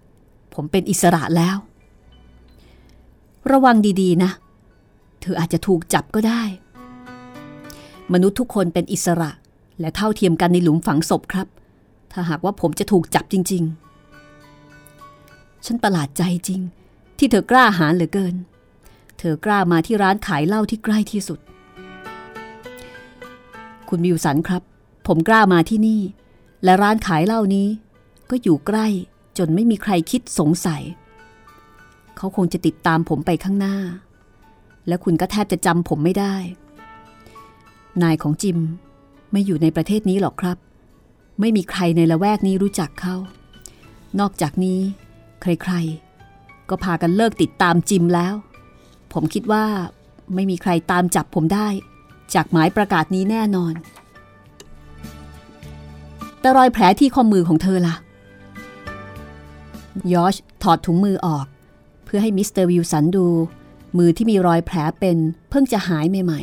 [0.55, 1.57] ผผมเป็นอิสระแล้ว
[3.53, 4.31] ระวังดีๆนะ
[5.25, 6.43] เธออาจจะถูกจับก็ได้
[8.13, 9.31] มนุษย์ทุกคนเป็นอิสระ
[9.81, 11.47] และเท่าเทียมกันในหลุมฝังศพครับ
[12.13, 13.63] ถ้าหากว่าผมจะถูกจับจริง
[14.45, 16.61] ๆ ฉันประหลาดใจจริง
[17.19, 18.35] ที่เธอกล้าหาญเหลือเกิน
[19.19, 21.39] เธอกล้ามาที่ร้านขายเหล้าที่ใกล้ที่สุด
[23.89, 24.63] คุณวิวสันครับ
[25.07, 26.01] ผมกล้ามาที่นี่
[26.65, 27.69] และร้านขายเหล้านี้
[28.31, 28.87] ก็อยู่ใกล้
[29.39, 30.83] จนไม่มีใครคิดสงสัย
[32.17, 33.77] เขาคงจะติดตามผมไปข้างหน้า
[34.89, 36.35] และคุณก็แทบจะจำผมไม่ได้
[38.03, 38.59] นายของจิม
[39.33, 40.59] ไม่อยู่ในประเทศนี้หรอกครับ
[41.41, 43.17] ไม่มีใครในละแวกนี้รู้จักเขา
[44.21, 44.81] นอกจากนี้
[45.43, 48.35] ใครๆ ก็พากันเลิกติดตามจิมแล้ว
[49.13, 49.65] ผมคิดว่า
[50.35, 51.69] ไม่มีใครตามจับผมได้
[52.35, 53.75] จากหมายประกาศนี้แน่นอน
[56.41, 57.97] แต่รอยแผลที่ข้อมือของเธอล่ะ
[60.13, 61.47] ยอชถอดถุงมือออก
[62.05, 63.27] เพื่อให้มิสเตอร์วิลสันดู
[63.99, 65.19] มือที่มีรอยแผลเป็น
[65.51, 66.41] เพิ่งจะหายใหม่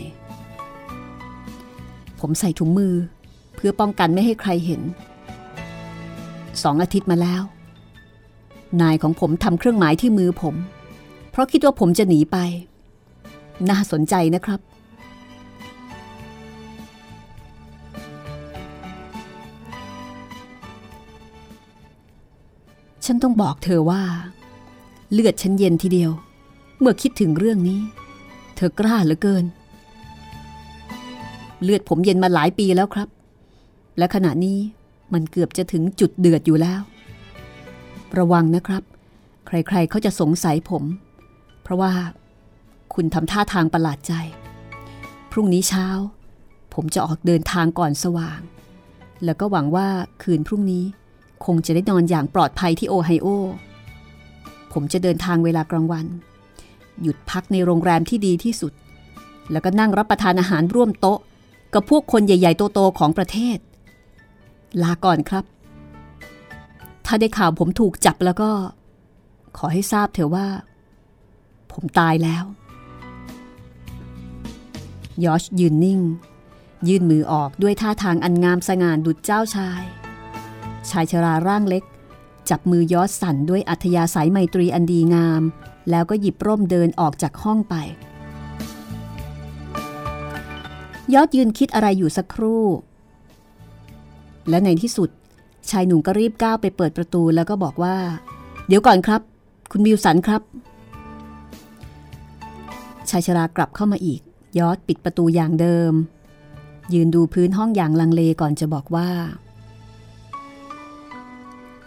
[1.33, 2.93] ๆ ผมใส่ถุงมือ
[3.55, 4.81] เพื่อป้องกันไม่ให้ใครเห็น
[6.63, 7.43] สองอาทิตย์มาแล้ว
[8.81, 10.55] นายของผมทำเครื่องหมายที่มือผม
[11.31, 12.37] เพราะคิดว่าผมจะหนีไป
[13.69, 14.59] น่าสนใจนะครับ
[23.05, 24.01] ฉันต้องบอกเธอว่า
[25.11, 26.11] เลือดฉันเย็นทีเดียว
[26.84, 27.82] เมื่อคิดถึงเรื่องนี้
[28.55, 29.45] เธอกล้าเหลือเกิน
[31.63, 33.09] เลือดผมเย็นมาหลายปีแล้วครับ
[33.97, 34.59] และขณะนี้
[35.13, 36.82] มันเกือบจะถึงจุดเดือดอยู่แล้ว
[38.17, 38.84] ระวังนะครับ
[39.47, 40.84] ใครๆเขาจะสงสัยผม
[41.63, 41.93] เพราะว่า
[42.93, 44.13] คุณทำท่าทางประหลาดใจ
[45.32, 45.88] พรุ่งนี้เช้า
[46.73, 48.39] ผมจะออกเดินทางก่อนสว่าง
[49.25, 49.88] แล้วก็หวังว่า
[50.23, 50.84] คืนพรุ่งนี้
[51.45, 53.27] คงจะได้นอนอย่างปลอดภัยที่โอไฮโอ
[54.73, 56.05] ผมจะเดินทางเวลากลางวัน
[57.01, 58.73] หยุดพักในโรงแรมที่ดีที่สุด
[59.51, 61.19] แล้วก็นั่งรับประทานอาหารร่วมโต๊ะ
[61.73, 63.57] กับพวกคนใหญ่ๆ โตๆ ของประเทศ
[64.81, 65.45] ลาก่อนครับ
[67.05, 68.51] ถ้าได้ข่าวผมถูกจับแล้วก็
[69.57, 70.47] ขอให้ทราบเถอะว่า
[71.71, 72.43] ผมตายแล้ว
[75.23, 75.99] ยอชยืนนิ่ง
[76.87, 79.81] ยื่นมือออกด้วยท่าทางอันงามสง่านดุจเจ้าชาย
[80.89, 81.83] ชายชราร่างเล็ก
[82.49, 85.41] จับมือยอชสั่นด้วยอัธยาศัยไมตรีอันดีงาม
[85.89, 87.75] แล้วก็หยิบร่มเดินออกจากห้องไป
[91.13, 92.65] ยอดยืนคิดอะไรอยู่สักครู่
[94.49, 95.09] และในที่สุด
[95.69, 97.95] ชายหนุ่มก็รีบก้าวไปเปิดประตูแล้วก็บอกว่า
[98.67, 99.21] เดี๋ยวก่อนครับ
[99.71, 100.41] คุณวิวสันครับ
[103.09, 104.21] ชายชรากลับเข้ามาอีก
[104.59, 105.93] ยอดปิดประตูอย่างเดิม
[106.93, 109.09] ยืนดูพื้นห้องอย่างลังเลก่อนจะบอกว่า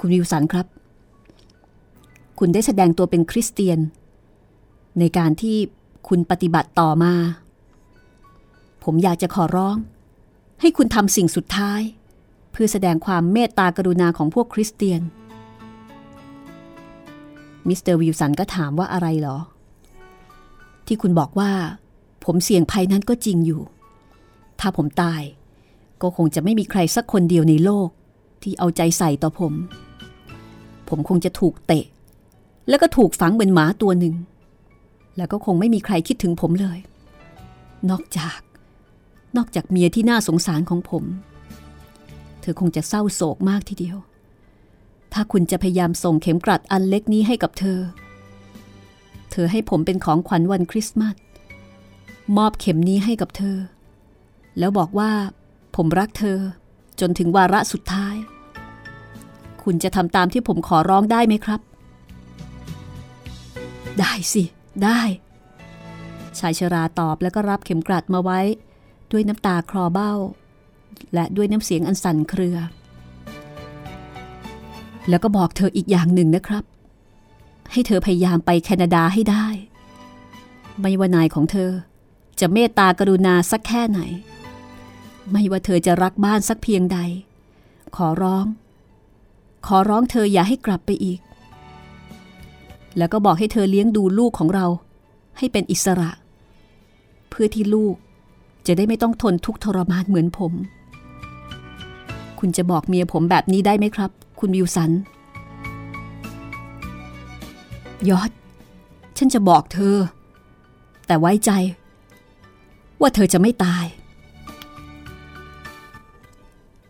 [0.01, 0.67] คุณวิวสันครับ
[2.39, 3.79] คุณได้แสดงตัวเป็นคริสเตียน
[4.99, 5.57] ในการที่
[6.09, 7.15] คุณปฏิบัติต่อมา
[8.85, 9.77] ผมอยากจะขอร้อง
[10.61, 11.81] ให้คุณทำสิ่งสุดท้าย
[12.53, 15.03] เพื่อแสดงความเมตตากรุณาของพวกคริสเตียน
[17.69, 19.39] มิสเตอร์วิลสันก็ถามว่าอะไรเหรอ
[20.87, 21.51] ที่คุณบอกว่า
[22.25, 23.63] ผมเสี่ยงภัยนั้นก็จริงอยู่
[24.61, 25.23] ถ้าผมตาย
[26.03, 27.89] ก็คงจะไม่มีใครสักคนเดียวในโลก
[28.43, 29.53] ที่เอาใจใส่ต่อผม
[30.89, 31.85] ผมคงจะถูกเตะ
[32.69, 34.15] แล้วก็ถูกฝังเหมือนหมาตัวหนึ่ง
[35.17, 36.79] แล้วก็คงไม่มีใครคิดถึงผมเลย
[37.91, 38.41] นอกจาก
[39.37, 41.05] นอกจากเมียที่น่าสงสารของผม
[42.41, 43.97] เธอคงจะเศร้าโศกมากทีเดียว
[45.13, 47.81] ถ้าคุณจะพยายามส่งเข็มกลัดอันเล็กนี้ให้กับเธอ
[49.31, 51.17] เธอให้ผมเป็นของขวัญวันคริสต์มาส
[52.37, 53.57] มอบเข็มนี้ให้กับเธอ
[54.59, 55.11] แล้วบอกว่า
[55.77, 56.39] ผมรักเธอ
[57.01, 58.17] จนถึงวาระสุดท้าย
[59.63, 61.61] คุณจะทำตามที่ผมขอร้องได้ไหมครับ
[64.01, 64.43] ได้สิ
[64.85, 65.01] ได้
[66.39, 68.41] ชายชราตอบแล้วก็รับเข็มกลัดมาไว้
[69.13, 70.13] ด้วยน้ำตาคลอเบ้า
[71.15, 72.59] และด้วยน้ำเสียงอันสั่นเครือ
[75.09, 76.65] แล้วก็บอกเธออีกอย่างหนึ่งนะครับ
[77.73, 79.47] ให้เธอพยายามไปแคนาดาให้ได้
[80.81, 81.71] ไม่ว่านายของเธอ
[82.41, 84.01] จะเมตตากรุณาสักแค่ไหน
[85.33, 86.99] ไม่ว่าเธอจะรักบ้านสักเพียงใด
[87.97, 88.47] ขอร้อง
[89.67, 91.19] ขอร้องเธออย่าให้กลับไปอีก
[92.99, 94.67] แล้วก็บอกให้เธอเลี้ยงดูลูกของเรา
[95.39, 96.11] ให้เป็นอิสระ
[97.31, 97.95] เพื่อที่ลูก
[98.67, 100.53] จะได้ไม่ต้องทนทุกข์ทรมานเหมือนผม
[102.39, 104.91] คุณจะบอกเมียผมแบบนี้ได้ไหมครับ คุณวิวสัน
[108.11, 108.31] ยอด
[109.17, 109.97] ฉันจะบอกเธอ
[111.07, 111.51] แต่ไว้ใจ
[113.01, 113.85] ว่าเธอจะไม่ตาย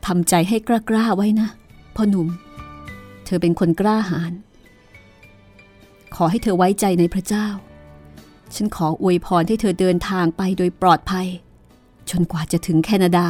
[0.07, 1.49] ทำใจให้กล้าๆไว้นะ
[1.95, 2.29] พ่อหนุ่ม
[3.25, 4.33] เธอเป็นคนกล้าหาญ
[6.17, 7.47] ขอให้เธอไว้ใจในพระเจ้า
[8.55, 11.27] ฉันขออวยพรให้เธอเดินทางไปโดยปลอดภัย
[12.11, 13.27] จนกว่าจะถึงแคนาดา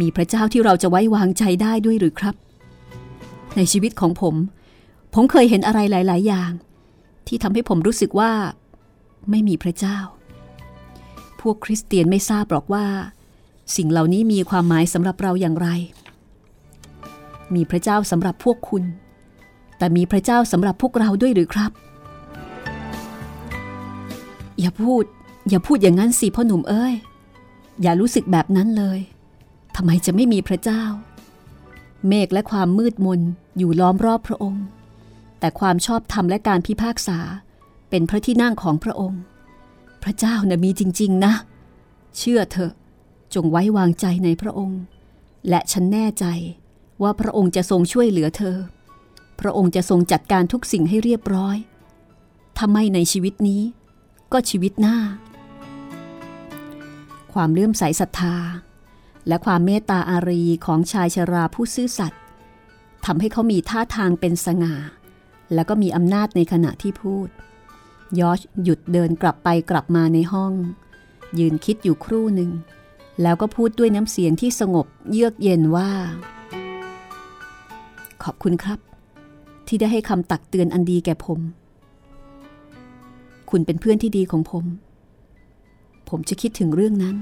[0.00, 2.34] มีพระเจ้าที่เราจะไว้วางใจได้ด้วยหรือครับ
[3.56, 4.34] ในชีวิตของผม
[5.14, 6.52] ผมเคยเห็นอะไรหลาย ๆ อย่าง
[7.26, 8.32] ที่ทำให้ผมรู้สึกว่า
[9.30, 9.98] ไม่มีพระเจ้า
[11.40, 12.84] พวกคริสเตียนไม่ทราบหรอกว่า
[13.76, 15.68] สิ่งเหล่านี้มีความหมายสำหรับเราอย่างไร
[17.54, 18.84] มีพระเจ้าสำหรับพวกคุณ
[19.80, 21.70] แต่มีพระเจ้าสำหรับพวกเราด้วยหรือครับ
[24.60, 25.04] อย่าพูด
[25.48, 26.94] อย่าพูดอย่างนั้นสิพ่อหนุ่มเอ้ย
[27.82, 28.98] อย่ารู้สึกแบบนั้นเลย
[29.76, 30.82] ทำไมจะไม่มีพระเจ้า
[32.08, 33.20] เมฆและความมืดมน
[33.58, 34.64] อยู่ล้อมรอบพระองค์
[35.40, 37.18] แต่ความชอบธรรมและการพิพากษา
[37.90, 39.20] เป็นพระที่นั่งของพระองค์
[40.02, 41.34] พระเจ้านะ่ะมีจริง ๆ นะ
[42.18, 42.72] เชื่อเถอะ
[43.34, 44.80] จงไว้วางใจในพระองค์
[45.48, 46.24] และฉันแน่ใจ
[47.02, 48.56] ว่าพระองค์จะทรงช่วยเหลือเธอ
[49.40, 51.56] พระองค์จะทรงจัดการทุกสิ่งให้เรียบร้อย
[52.56, 53.62] ถ้าไม่ในชีวิตนี้
[54.32, 54.96] ก็ชีวิตหน้า
[57.32, 58.36] ความเลื่อมใสศรัทธา
[59.28, 62.20] และความเมตตาอารีของชายชราผู้ซื่อสัตย์
[63.04, 64.74] ทำให้เขามีท่าทางเป็นสง่า
[65.54, 67.28] แล้วก็มีอำนาจในขณะที่พูด
[68.20, 70.52] ยอชหยุดเดินกลับไปกลับมาในห้อง
[71.38, 72.50] ยืนคิดอยู่ครู่หนึ่ง
[73.22, 75.90] แล้วก็พูดด้วยน้ำเสียงที่สงบเยือกเย็นว่า
[78.22, 78.89] ขอบคุณครับ
[79.66, 81.40] ที่ได้ให้คำตักเตือนอันดีแก่ผม
[83.50, 84.64] คุณเป็นเพื่อนที่ดีของผม
[86.08, 87.16] ผมจะคิดถึงเรื่องนั้น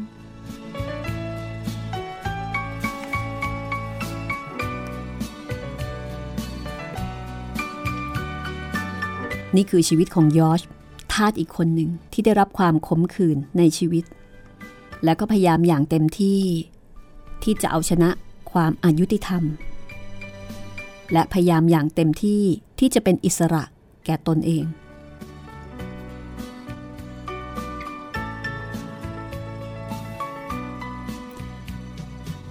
[9.56, 10.60] นี่คือชีวิตของยอช
[11.12, 14.04] ทาสอีกคนหนึ่งที่ได้รับความขมขื่นในชีวิต
[15.04, 16.40] และก็พยายามอย่างเต็มที่
[17.42, 18.10] ที่จะเอาชนะ
[18.52, 19.42] ความอายุติธรรม
[21.12, 22.42] และพยายามอย่างเต็มที่
[22.78, 23.62] ที่จะเป็นอิสระ
[24.04, 24.64] แก่ตนเอง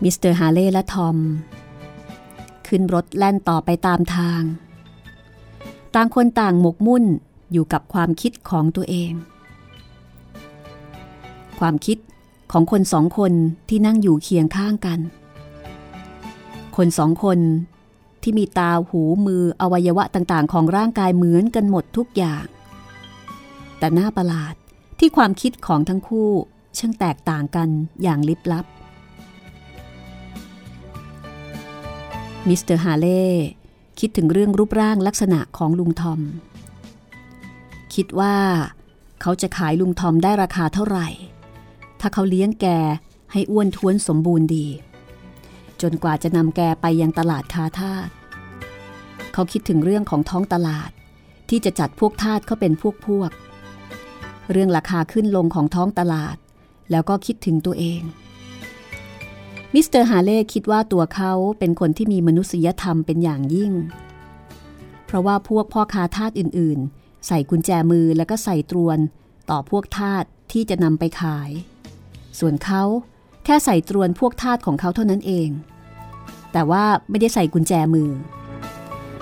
[0.04, 1.18] มิสเตอร์ฮาเล่และทอม
[2.68, 4.42] ขึ้นรถแล่นต่อไปตามทาง
[5.96, 7.04] ต่างคนต่างหมกมุ่น
[7.52, 9.12] อยู่กับความคิดของตัวเอง
[11.60, 11.98] ความคิด
[12.52, 13.34] ของคนสองคน
[13.70, 15.00] ที่นั่งอยู่เคียงข้างกัน
[16.78, 17.40] คนสองคน
[18.22, 22.46] ที่มีตาหูมืออวัยวะต่างๆ ของร่างกายเหมือนกันหมดทุกอย่าง
[23.80, 24.54] แต่น่าประหลาด
[25.00, 26.32] ที่ความคิดของทั้งคู่
[26.78, 27.70] ช่างแตกต่างกัน
[28.04, 28.66] อย่างลิบลับ
[32.48, 33.26] มิสเตอร์ฮาเล่
[34.00, 36.22] คิดถึงเรื่องรูปร่างลักษณะของลุงทอม
[37.94, 38.36] คิดว่า
[39.22, 41.08] เขาจะขายลุงทอมได้ราคาเท่าไหร่
[42.00, 42.68] ถ้าเขาเลี้ยงแก
[43.32, 44.66] ให้อ้วนท้วนสมบูรณ์ดี
[45.82, 48.08] จนกว่าจะนำแกไปยังตลาดค้าทาส
[49.34, 50.90] เขาคิดถึงเรื่องของท้องตลาด
[51.50, 53.32] ที่จะจัดพวกทาสเข้าเป็นพวกพวก
[54.52, 56.36] เรื่องราคาขึ้นลงของท้องตลาด
[56.92, 58.02] แล้วก็คิดถึงตัวเอง
[59.74, 63.74] มิสเตอร์ฮาเล่คิดว่าตัวเขาเป็นคนที่มีมนุษยธรรมเป็นอย่างยิ่ง
[65.06, 68.98] เพราะว่าพวกพ่อค้าทาสอื่นๆ ใส่กุญแจมือแล้วก็ใส่ตรวน
[69.50, 71.50] ต่อพวกทาสที่จะนำไปขาย
[72.40, 72.84] ส่วนเขา
[73.50, 75.50] แค่ใส่ตรวนพวกทาสของเขาเท่านั้นเอง
[76.52, 78.12] แต่ว่าไม่ได้ใส่กุญแจมือ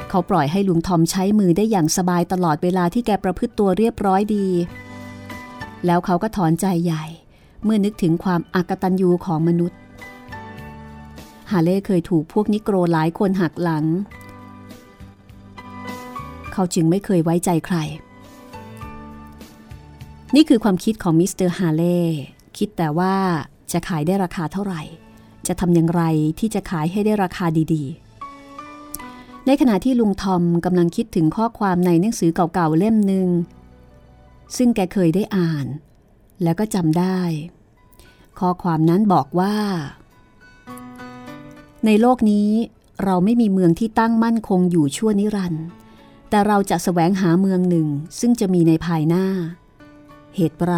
[0.09, 4.47] เขาปล่อยให้ลุงทอมใช้มือได้อย่างสบายตลอดเวลาที่แกประพฤติตัวเรียบร้อยดี
[5.86, 7.05] แล้วเขาก็ถอนใจใหญ่
[7.63, 9.80] เมื่อนึกถึงความอากตันยูของมนุษย์
[11.51, 13.86] ฮาเล่เคยถูกพวกนิโกรหลายคนหักหลัง
[16.53, 17.78] เขาจึงไม่เคยไว้ใจใคร
[20.36, 21.99] นี่คือความคิดของมิสเตอร์ฮาเล่
[22.57, 23.15] คิดแต่ว่า
[23.72, 24.82] จะขายได้ราคาเท่าไหร่
[25.47, 26.03] จะทำอย่างไร
[26.39, 33.28] ที่จะขายให้ได้ราคาดีๆ ในขณะที่ลุงทอมกำลังคิดถึงข้อความในหนังสือเก่าๆเล่มหนึ่ง
[34.57, 35.66] ซึ่งแกเคยได้อ่าน
[36.43, 37.20] แล้วก็จำได้
[38.39, 39.55] ข้อความนั้นบอกว่า
[41.86, 42.49] ในโลกนี้
[43.03, 45.66] เราไม่มีเมืองที่ตั้งมั่นคงอยู่ชั่วนิรันดร์
[46.30, 47.88] แต่เราจะแสวงหาเมืองหนึ่ง
[48.20, 49.26] ซึ่งจะมีในภายหน้า
[50.36, 50.74] เหตุไร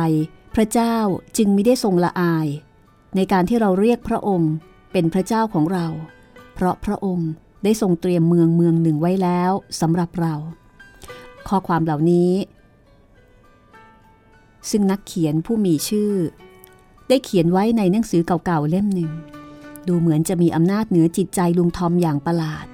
[0.56, 0.96] พระเจ้า
[1.38, 2.48] จึงไม่ได้ทรงละอาย
[3.18, 4.54] ในการที่เราเรียกพระองค์
[4.92, 5.86] เป็นพระเจ้าของเรา
[6.54, 7.30] เพราะพระองค์
[7.64, 9.52] ได้ทรงเตรียมเมืองเมืองหนึ่งไว้แล้ว
[9.82, 10.34] สำหรับเรา
[11.48, 12.32] ข้อความเหล่านี้
[14.70, 16.14] ซึ่งนักเขียนผู้มีชื่อ
[17.08, 19.12] ได้เขียนไว้ในหนังสือเก่าๆเล่มหนึ่ง
[19.88, 22.66] ดูเหมือนจะมีอำนาจเหนือจิตใจลุงทอมอย่างประหลาด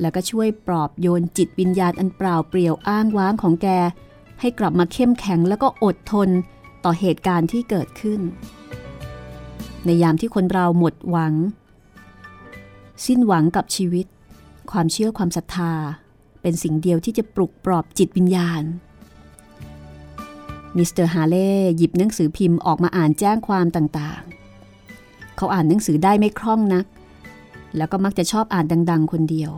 [0.00, 3.68] แล้วก็ช่วยปลอบโยนจิตวิญญาณอันเปล่าเปลี่ยวอ้างว้างของแก
[4.40, 6.28] ให้กลับมาเข้มแข็งแล้วก็อดทน
[6.84, 8.20] ต่อเหตุการณ์ที่เกิดขึ้น
[9.84, 11.34] ในยามที่คนเราหมดหวัง
[13.06, 14.06] สิ้นหวังกับชีวิต
[14.70, 15.72] ความเชื่อความศรัทธา
[16.42, 18.62] เป็นสิ่งเดียวที่จะปลุกปลอบจิตวิญญาณ
[20.76, 26.86] มิสเตอร์ฮาเล่หยิบหนังสือพิมพ์ออกมาอ่านแจ้งความต่างๆ เขาอ่านหนังสือได้ไม่คล่องนัก
[27.76, 29.52] แล้วก็มักจะชอบอ่านดัง ๆ คนเดียว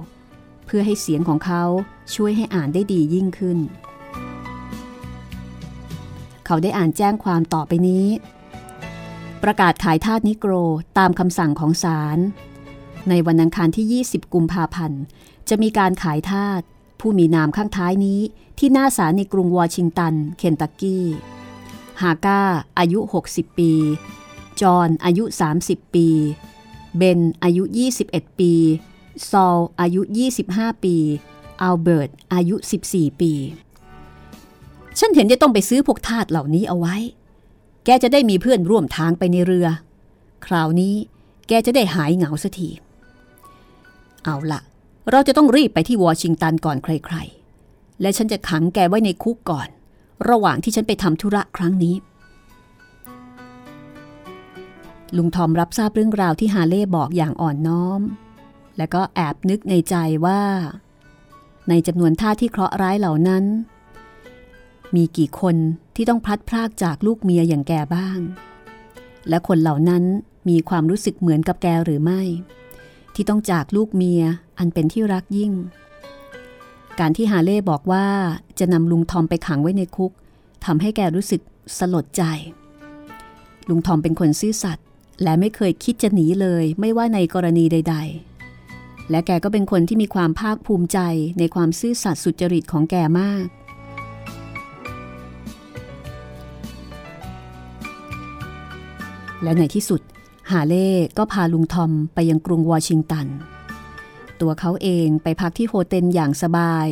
[0.67, 1.63] เพื่อให้เสียงของเขา
[2.15, 3.59] ช่วยให้อ่านได้ดียิ่งขึ้น
[6.47, 8.07] เขาได้อ่านแจ้งความต่อไปนี้
[9.43, 10.53] ประกาศขายทาสนิโกร
[10.99, 12.19] ตามคำสั่งของศาล
[13.09, 15.03] ในวันอังคารที่ 20 กุมภาพันธ์
[15.49, 16.61] จะมีการขายทาส
[17.01, 18.21] ผู้มีนามข้างท้ายนี้
[18.59, 21.07] ที่หน้าศาลในกรุงวอชิงตัน เคนตักกี้
[22.03, 22.43] ฮาก้า
[22.79, 23.73] อายุ 60 ปี
[24.61, 25.25] จอห์นอายุ
[25.61, 26.09] 30 ปี
[26.97, 27.63] เบน อายุ
[28.03, 28.53] 21 ปี
[29.31, 30.01] ซอล อายุ
[30.43, 30.97] 25 ปี
[31.63, 32.57] อัลเบิร์ต อายุ
[32.89, 33.33] 14 ปี
[34.99, 36.97] ฉันเห็นจะต้องไปซื้อพวกทาสเหล่านี้เอาไว้
[37.85, 39.67] แกจะได้มีเพื่อนร่วมทางไปในเรือ
[40.47, 40.95] คราวนี้
[41.49, 42.69] แกจะได้หายเหงาสักที
[44.25, 44.61] เอาละ
[45.11, 49.69] เราจะต้องรีบไปที่วอชิงตันก่อนใครๆ และฉันจะขังแกไว้ในคุกก่อน
[50.29, 51.95] ระหว่างที่ฉันไปทำธุระครั้งนี้
[55.17, 58.01] ลุงทอมรับทราบเรื่องราวที่ฮาเล่บอกอย่างอ่อนน้อม
[58.79, 59.95] และก็แอบนึกในใจ
[60.27, 60.43] ว่า
[61.69, 63.45] ในจำนวนท่าที่เคราะห์ร้ายเหล่านั้น
[64.97, 65.57] มีกี่คน
[65.97, 68.19] ที่ต้องพลัดพรากจากลูกเมียอย่างแกบ้าง
[69.29, 70.05] และคนเหล่านั้น
[70.49, 72.23] มีความรู้สึกเหมือนกับแกหรือไม่
[73.15, 74.23] ที่ต้องจากลูกเมีย
[74.59, 75.53] อันเป็นที่รักยิ่ง
[77.01, 78.07] การที่ฮาเล่บอกว่า
[78.59, 80.13] จะนำลุงทอมไปขังไว้ในคุก
[80.65, 81.41] ทำให้แกรู้สึก
[81.79, 82.23] สลดใจ
[83.69, 84.87] ลุงทอมเป็นคนซื่อสัตย์
[85.23, 87.97] และไม่เคยคิดจะหนีเลยไม่ว่าในกรณีใด
[88.53, 90.99] ๆ และแกก็เป็นคนที่มีความภาคภูมิใจ
[91.39, 93.47] ในความซื่อสัตย์สุจริตของแกมาก
[99.43, 100.01] และในที่สุด
[100.51, 103.27] ฮาเล่ก็พาลุงทอมไปยังกรุงวอชิงตัน
[104.41, 106.87] ตัวเขาเองไปพักที่โฮเทลอย่างสบาย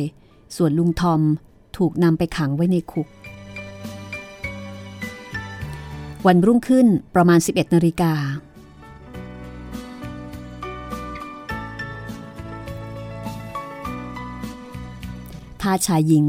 [0.55, 1.21] ส่วนลุงทอม
[1.77, 3.07] ถูกนำไปขังไว้ในคุก
[6.25, 8.13] วันรุ่งขึ้นประมาณ 11นาฬิกา
[15.61, 16.25] ทาชายหญิง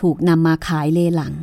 [0.00, 1.34] ถูกนำมาขายเลหลัง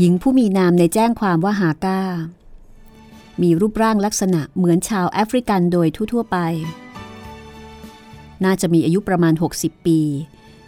[0.00, 2.00] หญิงผู้มีนามในแจ้งความว่าฮาก้า
[3.42, 6.38] มีรูปร่างลักษณะเหมือนชาวแอฟริกันโดยทั่วๆไป
[8.44, 10.00] น่าจะมีอายุประมาณ 60 ปี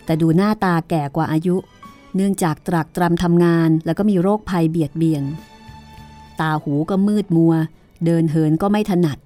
[0.05, 1.57] แต่ดูหน้าตาแก่กว่าอายุ
[2.15, 5.25] เนื่องจากตรากตรำทำงานแล้วก็มีโรคภัยเบียดเบียน
[6.41, 7.55] ตาหูก็มืดมัว
[8.05, 9.19] เดินเหินก็ไม่ถนัด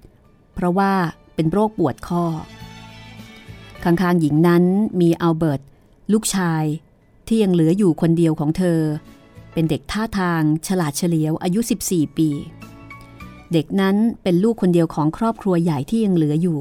[0.53, 0.93] เพราะว่า
[1.35, 2.25] เป็นโรคปวดข้อ
[3.83, 4.63] ข้างๆหญิงนั้น
[5.01, 5.61] มีอัลเบิร์ต
[6.13, 6.63] ลูกชาย
[7.27, 8.81] ที่ยังเหลืออยู่คนเดียวของเธอ
[9.57, 12.29] เป็นเด็กท่าทางฉลาดเฉลียวอายุ 14 ปี
[13.51, 16.59] เด็กนั้นเป็นลูกคนเดียวของครอบครัวใหญ่ที่ยังเหลืออยู่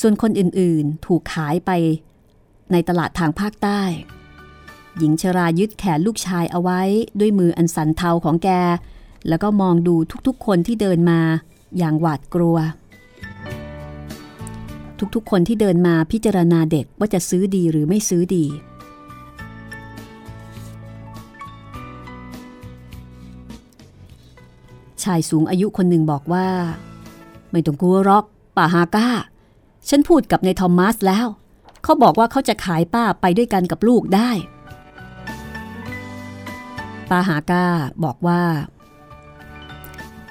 [0.00, 1.70] ส่วนคนอื่นๆถูกขายไป
[2.72, 3.82] ในตลาดทางภาคใต้
[4.98, 6.80] หญิงชรายึดแขนลูกชายเอาไว้
[7.20, 8.48] ด้วยมืออันสันเทาของแก
[9.28, 9.96] แล้วก็มองดู
[10.26, 11.20] ทุกๆคนที่เดินมา
[11.78, 12.56] อย่างหวาดกลัว
[15.14, 18.44] ทุกๆคนที่เดินมาพิจารณาเด็กว่าจะซื้อดีหรือไม่ซื้อดี
[25.04, 26.48] ชายสูงอายุคนหนึ่งบอกว่า
[27.50, 28.24] ไม่ต้องกลัวรอก
[28.56, 29.08] ป่าฮาก้า
[29.88, 31.26] ฉันพูดกับนายทอมมัสแล้ว
[31.82, 34.30] เขาบอกว่าเขาจะขายป้าไปด้วยกันกับลูกได้
[37.10, 37.66] ป้าฮาก้า
[38.04, 38.42] บอกว่า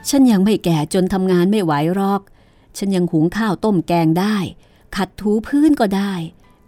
[0.10, 2.22] ฉันยังไม่แก่จนทำงานไม่ไหวรอก
[2.78, 4.38] ฉันยังหุงข้าวต้มแกงได้
[4.96, 6.14] ขัดถูพื้นก็ได้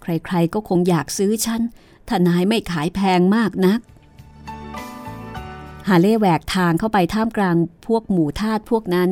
[0.02, 1.62] ใครๆก็คงอยากซื้อฉัน
[2.08, 3.80] ถ้านายไม่ขายแพงมากนัก
[5.88, 7.55] ฮาเล่แหวกทางเข้าไปท่ามกลาง
[7.88, 9.09] พวกหมู่ทาสพวกนั้น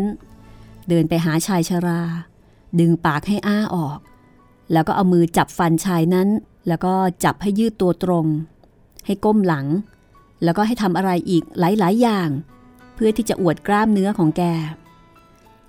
[0.90, 2.02] เดินไปหาชายชรา
[2.80, 4.00] ดึงปากให้อ้าออก
[4.74, 6.28] แล้วก็เอามือจับฟันชายนั้น
[6.68, 6.94] แล้วก็
[7.24, 8.26] จับให้ยืดตัวตรง
[9.06, 9.68] ให้ก้มหลัง
[10.44, 12.30] แล้วก็ให้ทำอะไรอีกหลายๆอย่าง
[12.96, 14.44] เพื่อที่จะอวดกล้ามเนื้อของแก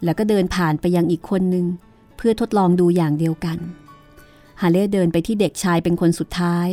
[0.05, 1.67] แล้วก็เดินผ่านไปยังอีกคนหนึ่ง
[2.17, 3.59] เพื่อทดลองดูอย่างเดียวกัน
[4.61, 6.69] ฮาเล่เดินไปที่เด็กชายเป็นคนสุดท้าย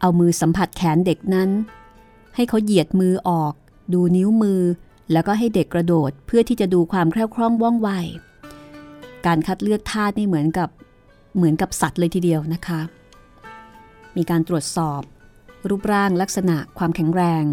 [0.00, 1.50] เอามือสัมผัสแขนเด็กนั้น
[2.34, 3.52] ให้เขาเหยียดมือออก
[3.94, 4.62] ดูนิ้วมือ
[5.12, 7.88] แล้วก็ให้เด็กกระโดดเพื่อที่จะดูความแคล่วคล่องว่องไว
[9.26, 10.68] การคัดเลือกทาสนี่เหมือนกับ
[11.36, 12.80] เหมือนกับสัตว์เลยทีเดียวนะคะ
[14.16, 15.02] มีการตรวจสอบ
[15.68, 17.44] รูปร่างลักษณะความแข็งแรง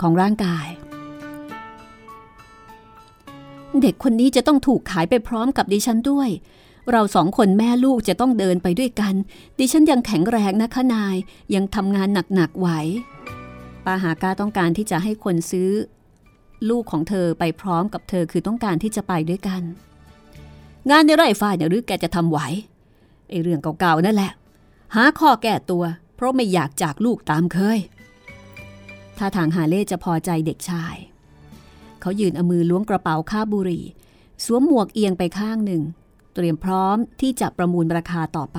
[0.00, 0.66] ของร่างกาย
[3.82, 6.28] เด็กคนนี้จะต้องถูกขายไปพร้อมกับดิฉันด้วย
[6.90, 9.14] เราสองคนแม่ลูกจะต้องเดินไปด้วยกัน
[9.58, 11.16] ดิฉันยังแข็งแรงนะคะนาย
[11.54, 12.68] ยังทำงานหนักๆไหว
[13.88, 15.70] ป้าหาก้าต้องการที่จะให้คนซื้อ
[16.70, 19.62] ลูกของเธอไปพร้อมกับเธอคือต้องการที่จะไปด้วยกัน
[20.90, 22.38] งานในไร่ฟ้าเนี่ยหรือแกจะทำไหว
[23.28, 24.32] ไอเรื่องเก่าๆนั่นแหละ
[24.94, 25.84] หาข้อแก้ตัว
[26.16, 27.78] เพราะไม่อยากจากลูกตามเคย
[29.18, 30.94] ถ้าทางฮาเล่จะพอใจเด็กชาย
[32.00, 33.84] เขายืนเอามือล้วงกระเป๋าคาบบุหรี่
[34.44, 35.82] สวมหมวกเอียงไปข้างหนึ่ง
[36.34, 38.58] เตรียมพร้อมที่จะประมูลราคาต่อไป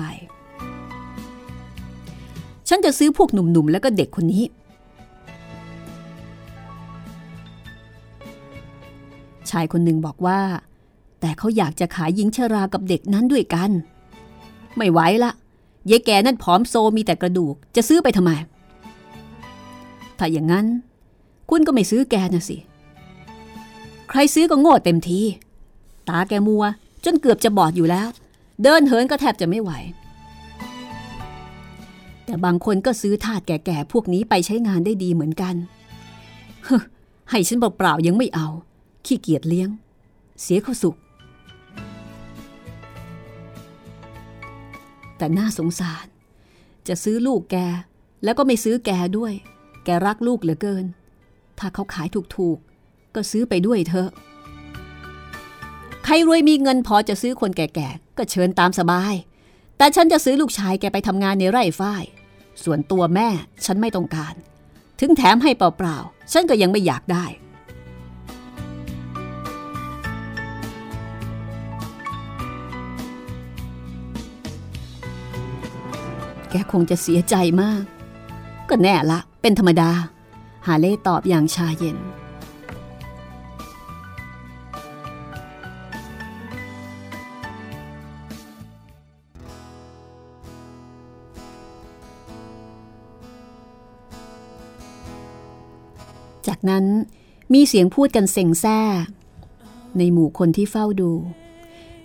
[2.68, 4.44] ฉันจะซื้อพวกหนุ่มๆ แล้วก็เด็กคนนี้
[9.50, 10.40] ชายคนหนึ่งบอกว่า
[11.20, 13.70] แต่เขาอยากจะขายหญิงชรากับเด็กนั้นด้วยกัน
[14.76, 15.32] ไม่ไหวละ
[15.90, 18.30] ยายแกนั่นผอมโซมีแต่กระดูกจะซื้อไปทำไม
[20.18, 20.66] ถ้าอย่างนั้น
[21.50, 22.56] คุณก็ไม่ซื้อแกนะสิ
[24.08, 25.20] ใครซื้อก็โง่เต็มที
[26.08, 26.64] ตาแกมัว
[27.04, 28.08] จนเกือบจะบอดอยู่แล้ว
[28.62, 29.72] เดินเหินก็แทบจะไม่ไหว
[32.24, 35.54] แต่บางคนก็ซื้อทาสแก่ๆพวกนี้ไปใช้งานได้ดีเหมือนกัน
[36.64, 36.78] เฮ้
[37.30, 38.48] ให้ฉันเปล่าๆยังไม่เอา
[39.06, 39.68] ขี้เกียจเลี้ยง
[40.42, 40.96] เสียข้าสุข
[45.16, 46.06] แต่น่าสงสาร
[46.88, 47.56] จะซื้อลูกแก
[48.24, 49.32] แล้วก็ไม่ซื้อแกด้วย
[49.84, 50.84] แกรักลูกเหลือเกิน
[51.58, 54.10] ถ้าเขาขายถูกๆ ก็ซื้อไปด้วยเถอะ
[56.04, 59.14] ใครรวยมีเงินพอจะซื้อคนแก่ๆ ก็เชิญตามสบาย
[59.78, 62.04] แต่ฉันจะซื้อลูกชายแกไปทำงานในไร่ฝ้าย
[62.64, 63.28] ส่วนตัวแม่
[63.64, 64.34] ฉันไม่ต้องการ
[65.00, 67.24] ถึงแถมให้เปล่าๆ ฉันก็ยังไม่อยากได้
[76.50, 77.82] แกคงจะเสียใจมาก
[78.68, 79.90] ก็แน่ละ เป็นธรรมดา
[80.66, 81.98] ฮาเล่ตอบอย่างชาเย็น
[96.46, 96.84] จากนั้น
[97.52, 98.80] มีเสียงพูดกันเซ็งแซ่
[99.98, 101.10] ในหมู่คนที่เฝ้าดู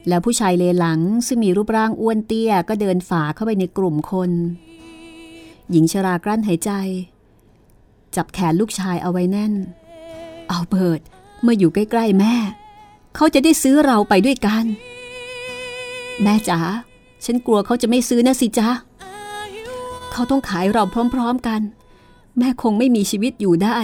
[0.07, 4.31] แล้วผู้ชายเลหลังซึ่งมีรูปร่างอ้วนเตี้ยก็เดินฝ่าเข้าไปในกลุ่มคน
[5.71, 6.71] หญิงชรากลั้นหายใจ
[8.15, 9.53] จับแขนลูกชายเอาไว้แน่น
[10.49, 10.99] เอาเบิด
[11.45, 12.35] มาอยู่ใกล้ๆแม่
[13.15, 14.65] เขาจะได้ซื้อเราไปด้วยกัน
[16.23, 16.59] แม่จ๋า
[17.25, 18.69] ฉันกลัวเขาจะไม่ซื้อนะสิจ๊ะ
[20.11, 20.83] เขาต้องขายเรา
[21.13, 21.61] พร้อม ๆกัน
[22.37, 23.77] แม่คงไม่มีชีวิตอยู่ได้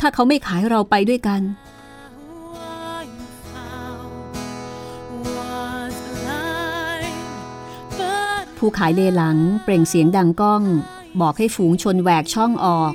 [0.00, 1.40] ถ้าเขาไม่ขายเราไปด้วยกัน
[8.64, 10.62] ผู้ขายเลหลังเปล่งเสียงดังก้อง
[11.20, 12.92] บอกให้ฝูงชนแหวกช่องออก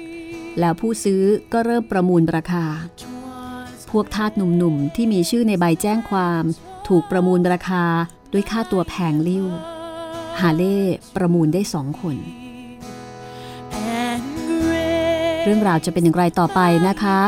[0.59, 1.21] แล้วผู้ซื้อ
[1.53, 2.65] ก็เริ่มประมูลราคา
[3.89, 6.43] พวกทาสหนุ่มๆ ที่มีชื่อในใบแจ้งความ
[6.87, 7.85] ถูกประมูลราคา
[8.33, 9.45] ด้วยค่าตัวแพงลิ้ว
[10.39, 10.79] ฮาเล่
[11.15, 12.15] ประมูลได้สองคน
[15.43, 17.19] เรื่องราวจะเป็นอย่างไรต่อไปนะคะ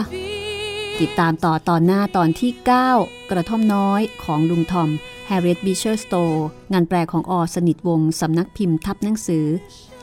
[0.99, 2.51] ติดตามต่อตอนหน้าตอนที่
[2.91, 4.89] 9 กระท่อมน้อยของลุงทอม
[5.29, 6.37] Harriet Beecher Stowe
[6.73, 9.45] งานแปลของอสนิทวงสำนักพิมพ์ทับหนังสือ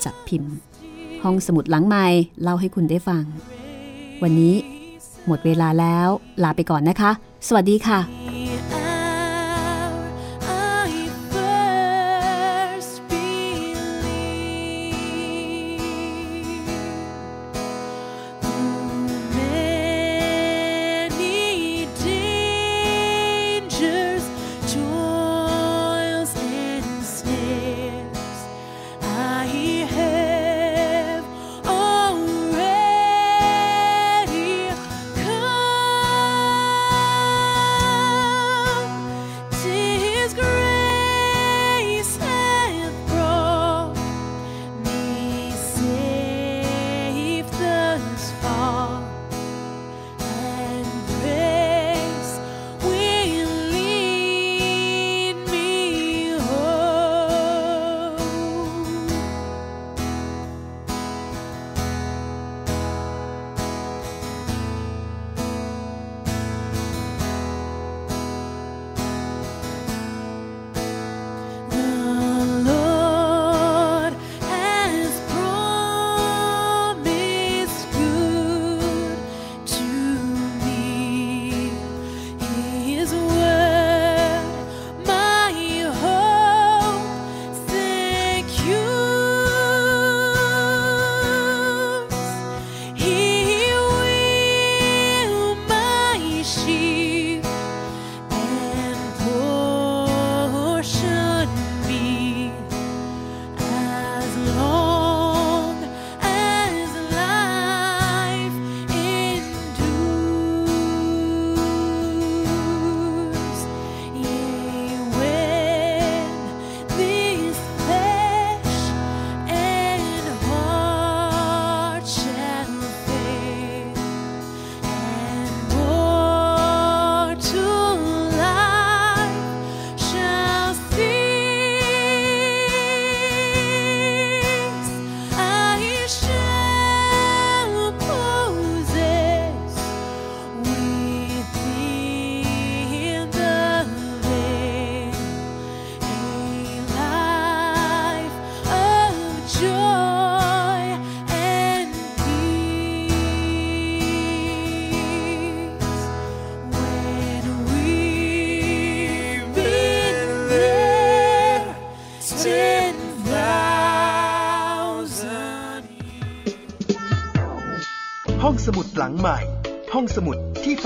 [0.05, 0.53] จัดพิมพ์
[1.23, 2.05] ห้องสมุดหลังไม้
[2.43, 3.25] เล่าให้คุณได้ฟัง
[4.23, 4.55] วันนี้
[5.27, 6.09] หมดเวลาแล้ว
[6.43, 7.11] ลาไปก่อนนะคะ
[7.47, 8.26] สวัสดีค่ะ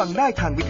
[0.01, 0.65] ฟังได้ทางวิ